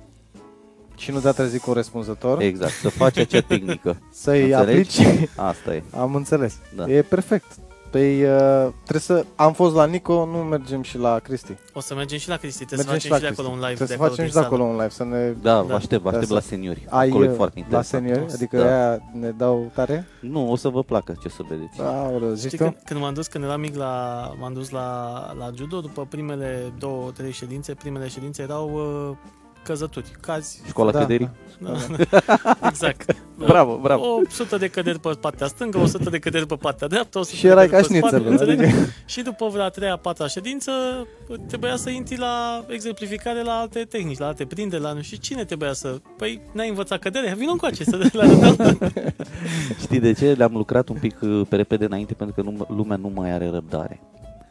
[0.95, 2.41] Și nu te-a trezit corespunzător?
[2.41, 4.01] exact, să faci acea tehnică.
[4.11, 5.01] Să-i Înțelegi?
[5.05, 5.29] aplici?
[5.35, 5.83] Asta e.
[5.97, 6.57] Am înțeles.
[6.75, 6.89] Da.
[6.91, 7.45] E perfect.
[7.91, 9.25] Păi uh, trebuie să...
[9.35, 11.57] Am fost la Nico, nu mergem și la Cristi.
[11.73, 13.41] O să mergem și la Cristi, trebuie Mergem să facem și, de Cristi.
[13.41, 13.85] acolo un live.
[13.85, 14.45] Trebuie de să acolo facem din și de sală.
[14.53, 15.41] acolo un live, să ne...
[15.41, 15.61] Da, Da.
[15.61, 16.85] vă aștept, vă Da, aștept să- la seniori.
[16.89, 18.03] Ai acolo e uh, foarte la interesant.
[18.03, 18.65] seniori, adică Da.
[18.65, 20.07] aia ne dau tare?
[20.21, 21.81] Nu, o să vă placă ce o să vedeți.
[21.81, 22.63] Aoleu, zici Știi, tu?
[22.63, 26.73] când, când m-am dus, când eram mic la, m-am dus la, la judo, după primele
[26.79, 29.17] două, trei ședințe, primele ședințe erau uh,
[29.63, 30.61] căzături, cazi.
[30.67, 31.29] Școala Da, căderii?
[31.59, 31.71] Da.
[32.67, 33.15] exact.
[33.37, 34.03] Bravo, bravo.
[34.03, 37.23] O sută de căderi pe partea stângă, o sută de căderi pe partea dreaptă, o
[37.23, 38.63] sută Și de erai căderi ca pe spate, șnițelul, înțelegi?
[38.75, 38.91] adică...
[39.05, 40.71] Și după vreo a treia, a patra ședință,
[41.47, 45.43] trebuia să intri la exemplificare la alte tehnici, la alte prinderi, la nu știu cine
[45.45, 45.95] trebuia să...
[46.17, 47.33] Păi, n-ai învățat căderea?
[47.35, 48.91] Vino încoace să le arătăm.
[49.83, 50.33] Știi de ce?
[50.33, 53.49] Le-am lucrat un pic uh, pe repede înainte pentru că nu, lumea nu mai are
[53.49, 54.01] răbdare.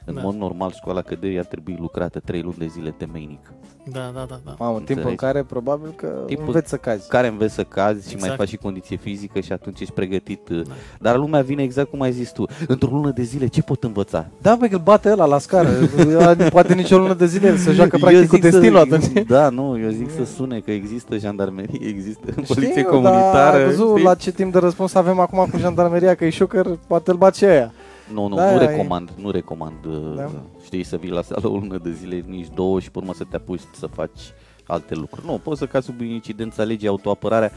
[0.05, 0.21] În Da.
[0.21, 3.53] mod normal, școala căderii ar trebui lucrată 3 luni de zile temeinic.
[3.93, 4.55] Da, da, da, da.
[4.59, 5.16] Mamă, un timp în Înțelegi?
[5.16, 7.09] care probabil că Timpul- înveți să cazi.
[7.09, 8.36] Care înveți să cazi și mai Exact.
[8.39, 10.49] faci și condiție fizică și atunci ești pregătit.
[10.49, 10.72] uh, Da.
[11.01, 12.45] Dar lumea vine exact cum ai zis tu.
[12.66, 14.26] Într-o lună de zile ce pot învăța?
[14.43, 15.68] Da, pe că îl bate ăla la scară.
[16.51, 19.26] Poate nici o lună de zile să joacă Eu practic cu zic să- destinul atunci.
[19.26, 23.32] Da, nu, eu zic să sune că există jandarmerie, există poliție Știu, comunitară.
[23.32, 24.05] Dar ai văzut știi?
[24.05, 27.34] la ce timp de răspuns avem acum cu jandarmeria, că e șoker, poate îl bat
[27.36, 27.72] și aia.
[28.13, 30.31] Nu, nu, Da, nu e- recomand, nu recomand, uh, Da.
[30.65, 33.25] știi, să vii la sală o lună de zile, nici două și pe urmă să
[33.25, 34.21] te apuci să faci
[34.67, 35.27] alte lucruri.
[35.27, 37.51] Nu, poți să cazi sub incidența legii autoapărarea,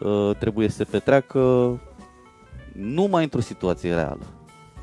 [0.00, 1.38] uh, trebuie să se petreacă
[2.72, 4.26] numai într-o situație reală.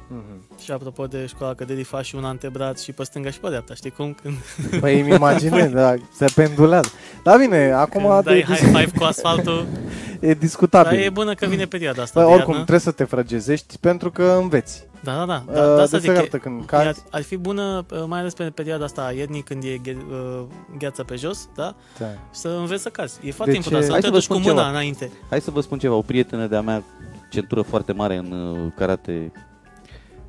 [0.10, 0.45] Mhm.
[0.64, 3.74] Și apropo de școala căderii, faci și un antebraț și pe stânga și pe dreapta,
[3.74, 4.16] știi cum?
[4.22, 4.36] Când,
[4.80, 6.90] Păi îmi imaginez, da, se pendulează.
[7.24, 9.66] Dar bine, acum când dai de, high five cu asfaltul,
[10.20, 11.00] e dar discutabil.
[11.00, 12.66] e bună că vine perioada asta Păi, de oricum, iarnă.
[12.66, 14.84] trebuie să te frăgezești pentru că înveți.
[15.04, 15.44] Da, da, da.
[15.48, 17.86] Uh, da, da de asta zic, fiecare e- dată când Ar, cazi, ar fi bună,
[17.92, 20.44] uh, mai ales pe perioada asta a iernii, când e ghe, uh,
[20.78, 21.76] gheață pe jos, da?
[22.00, 22.06] da.
[22.32, 23.20] Să înveți să cazi.
[23.24, 23.90] E foarte De important, ce?
[23.90, 24.70] să nu Hai te să vă duci cu spun mâna ceva.
[24.70, 25.12] înainte.
[25.30, 26.84] Hai să vă spun ceva, o prietenă de-a mea,
[27.30, 29.32] centură foarte mare în uh, karate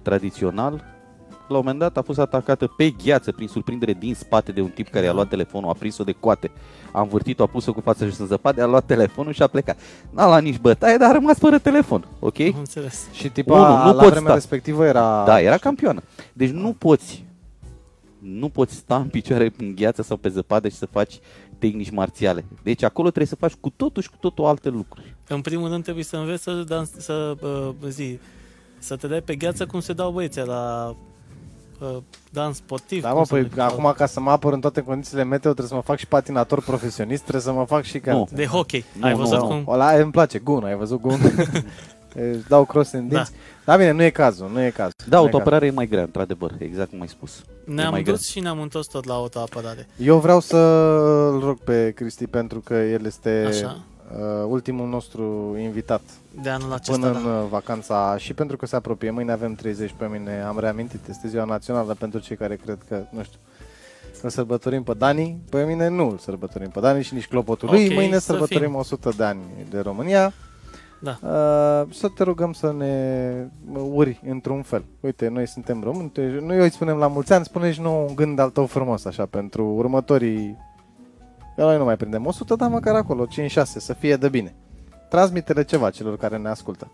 [0.08, 0.72] tradițional,
[1.48, 4.68] la un moment dat a fost atacată pe gheață prin surprindere din spate de un
[4.68, 6.50] tip care i-a luat telefonul, a prins-o de coate,
[6.92, 9.78] a învârtit-o, a pus-o cu fața jos în zăpadă, a luat telefonul și a plecat.
[10.10, 12.40] N-a luat nici bătaie, dar a rămas fără telefon, ok?
[12.40, 13.08] Am înțeles.
[13.12, 14.34] Și tipa Unu, nu la poți vremea sta.
[14.34, 15.24] respectivă era...
[15.24, 16.02] Da, era campioană.
[16.32, 17.24] Deci nu poți,
[18.18, 21.18] nu poți sta în picioare în gheață sau pe zăpadă și să faci
[21.58, 22.44] tehnici marțiale.
[22.62, 25.14] Deci acolo trebuie să faci cu totul și cu totul alte lucruri.
[25.28, 28.18] În primul rând trebuie să înveți să, dans, să uh, zi,
[28.78, 30.94] să te dai pe gheață cum se dau băieții la
[31.80, 31.96] uh,
[32.30, 33.02] dans sportiv.
[33.02, 33.60] Da, cum mă, se păi numește?
[33.60, 36.62] acum ca să mă apăr în toate condițiile meteo trebuie să mă fac și patinator
[36.62, 38.00] profesionist, trebuie să mă fac și Nu.
[38.12, 38.24] care.
[38.32, 38.84] De hockey.
[38.98, 39.46] Nu, Ai nu, văzut nu.
[39.46, 39.64] cum?
[39.68, 41.18] Ăla îmi place, gun, ai văzut gun?
[42.32, 43.30] Își dau cross în dinți.
[43.64, 43.72] Da.
[43.72, 44.92] da, bine, nu e cazul, nu e cazul.
[44.96, 45.24] Da, Nu e cazul.
[45.26, 47.38] autoapărarea e mai grea, într-adevăr, exact cum ai spus.
[47.38, 49.86] E Ne-am mai dus și ne-am întors tot la autoapărare.
[49.96, 53.80] Eu vreau să-l rog pe Cristi pentru că el este Așa.
[54.12, 56.00] Uh, ultimul nostru invitat
[56.42, 57.28] De anul acesta, până în da.
[57.28, 59.10] uh, vacanța și pentru că se apropie.
[59.10, 63.04] Mâine avem 30 pe mine, am reamintit, este ziua națională pentru cei care cred că,
[63.10, 63.38] nu știu,
[64.22, 65.38] îl sărbătorim pe Dani.
[65.50, 67.86] Pe mine nu îl sărbătorim pe Dani și nici clopotul lui.
[67.86, 68.78] Ok, Mâine să sărbătorim fim.
[68.78, 69.40] 100 de ani
[69.70, 70.32] de România.
[70.98, 71.18] Da.
[71.22, 73.32] Uh, să te rugăm să ne
[73.92, 74.84] uri într-un fel.
[75.00, 78.14] Uite, noi suntem români, te- noi îi spunem la mulți ani, spune și nou un
[78.14, 80.56] gând al tău frumos, așa, pentru următorii...
[81.56, 83.28] Că noi nu mai prindem 100, dar măcar acolo, 5-6,
[83.64, 84.54] să fie de bine.
[85.08, 86.90] Transmite-le ceva celor care ne ascultă.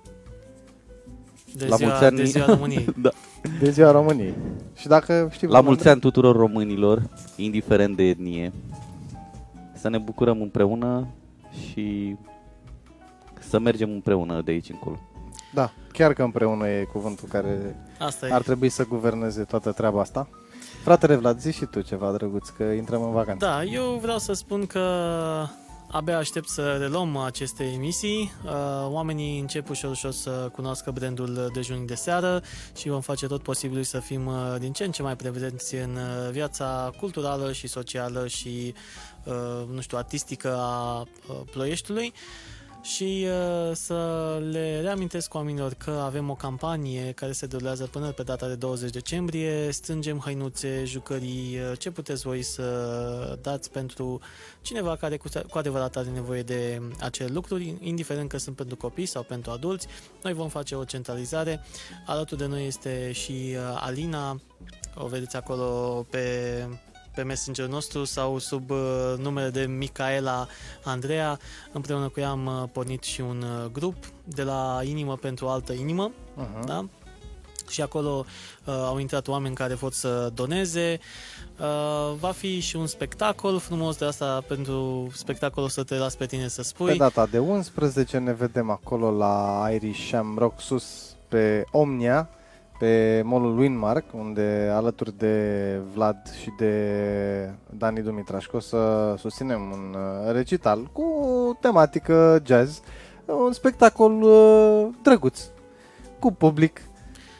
[1.55, 2.17] De, La ziua, mulți ani.
[2.17, 2.87] de ziua României.
[3.03, 3.11] da.
[3.61, 4.35] De ziua României.
[4.77, 5.49] Și dacă știi...
[5.49, 7.03] La mulți ani tuturor românilor,
[7.37, 8.53] indiferent de etnie,
[9.75, 11.07] să ne bucurăm împreună
[11.71, 12.17] și
[13.39, 14.99] să mergem împreună de aici încolo.
[15.55, 18.33] Da, chiar că împreună e cuvântul care Asta e.
[18.33, 20.29] ar trebui să guverneze toată treaba asta.
[20.83, 23.47] Fratele Vlad, zi și tu ceva drăguț, că intrăm în vacanță.
[23.47, 24.81] Da, eu vreau să spun că
[25.91, 28.33] abia aștept să reluăm aceste emisii.
[28.45, 28.51] Uh,
[28.89, 32.43] Oamenii încep ușor ușor să cunoască brandul dejunii de seară
[32.77, 35.91] și vom face tot posibilul să fim uh, din ce în ce mai prezenți în
[35.95, 38.75] uh, viața culturală și socială și,
[39.25, 42.13] uh, nu știu, artistică a uh, Ploieștiului
[42.83, 48.23] și uh, să le reamintesc oamenilor că avem o campanie care se derulează până pe
[48.23, 49.71] data de 20 decembrie.
[49.71, 54.21] Strângem hăinuțe, jucării, uh, ce puteți voi să dați pentru
[54.63, 59.07] cineva care cu, cu adevărat are nevoie de acele lucruri, indiferent că sunt pentru copii
[59.07, 59.87] sau pentru adulți.
[60.23, 61.61] Noi vom face o centralizare.
[62.07, 64.41] Alături de noi este și uh, Alina,
[64.95, 65.67] o vedeți acolo
[66.11, 66.67] pe
[67.15, 70.47] pe messenger nostru sau sub uh, numele de Micaela
[70.85, 71.39] Andreea.
[71.73, 75.73] Împreună cu ea am uh, pornit și un uh, grup de la inimă pentru altă
[75.73, 76.65] inimă, Uh-huh.
[76.67, 76.85] da?
[77.69, 78.25] Și acolo
[78.65, 80.99] uh, au intrat oameni care pot să doneze.
[81.61, 86.27] Uh, va fi și un spectacol frumos de asta pentru spectacolul să te las pe
[86.27, 86.91] tine să spui.
[86.91, 92.29] Pe data de 11 ne vedem acolo la Irish Shamrock sus pe Omnia,
[92.83, 99.95] pe molul Winmark, unde alături de Vlad și de Dani Dumitrașcu o să susținem un
[99.95, 101.05] uh, recital cu
[101.61, 102.81] tematică jazz,
[103.27, 105.41] un spectacol uh, drăguț,
[106.19, 106.81] cu public.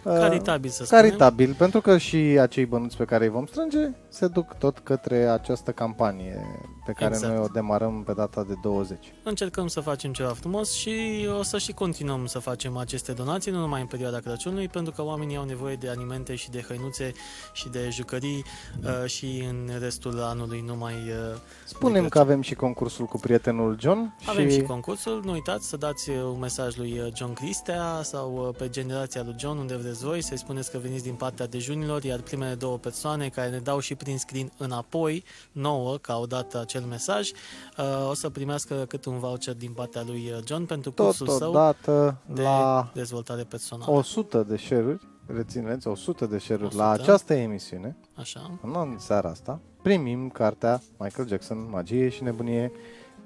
[0.05, 1.05] uh, Caritabil, să spunem.
[1.05, 5.29] Caritabil, pentru că și acei bănuți pe care îi vom strânge se duc tot către
[5.29, 6.47] această campanie
[6.85, 7.33] pe care Exact.
[7.33, 9.13] noi o demarăm pe data de 20.
[9.23, 13.59] Încercăm să facem ceva frumos și o să și continuăm să facem aceste donații, nu
[13.59, 17.13] numai în perioada Crăciunului, pentru că oamenii au nevoie de alimente și de hăinuțe
[17.53, 18.45] și de jucării
[18.83, 20.95] uh, și în restul anului nu mai...
[20.95, 25.33] Uh, Spunem de că avem și concursul cu prietenul John avem și, și concursul, nu
[25.33, 29.35] uitați să dați uh, un mesaj lui uh, John Cristea sau uh, pe generația lui
[29.39, 33.29] John, unde vreți voi, să-i spuneți că veniți din partea dejunilor, iar primele două persoane
[33.29, 38.15] care ne dau și prin screen înapoi, nouă, că au dat acel mesaj, uh, o
[38.15, 42.43] să primească cât un voucher din partea lui uh, John pentru cursul său totodată de
[42.43, 43.93] la dezvoltare personală.
[43.93, 47.03] 100 de share-uri, rețineți, 100 de share-uri la 100.
[47.03, 48.59] această emisiune, Așa.
[48.63, 52.73] în seara asta, primim cartea Michael Jackson, Magie și nebunie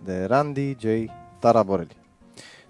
[0.04, 0.84] de Randy J.
[1.38, 1.96] Taraborelli.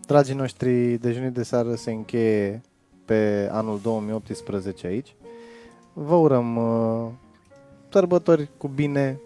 [0.06, 2.62] Dragii noștri, dejunii de seară se încheie
[3.04, 5.16] pe anul 2018 aici.
[5.92, 7.08] Vă urăm uh,
[8.00, 9.20] sărbători cu bine,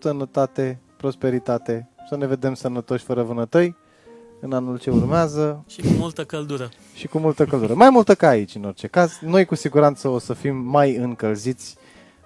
[0.00, 3.76] sănătate, prosperitate, să ne vedem sănătoși fără vânătăi
[4.40, 6.68] în anul ce urmează Și cu multă căldură.
[6.94, 7.74] și cu multă căldură.
[7.74, 9.18] Mai multă ca aici, în orice caz.
[9.20, 11.76] Noi cu siguranță o să fim mai încălziți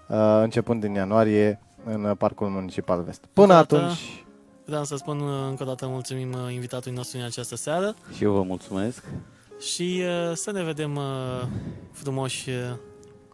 [0.08, 3.24] uh, începând din ianuarie în uh, Parcul Municipal Vest.
[3.32, 4.24] Până Încă o dată, atunci,
[4.64, 8.24] Vreau să spun uh, încă o dată mulțumim uh, invitatului nostru în această seară Și
[8.24, 9.04] eu vă mulțumesc.
[9.60, 11.46] și uh, să ne vedem uh,
[11.92, 12.56] frumoși uh,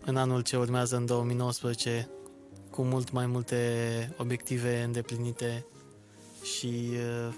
[0.04, 2.08] în anul ce urmează, în 2019,
[2.78, 5.66] cu mult mai multe obiective îndeplinite
[6.42, 7.34] și uh,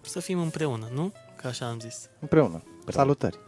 [0.00, 1.12] să fim împreună, nu?
[1.36, 2.08] Că așa am zis.
[2.20, 2.62] împreună.
[2.88, 3.38] Salutări!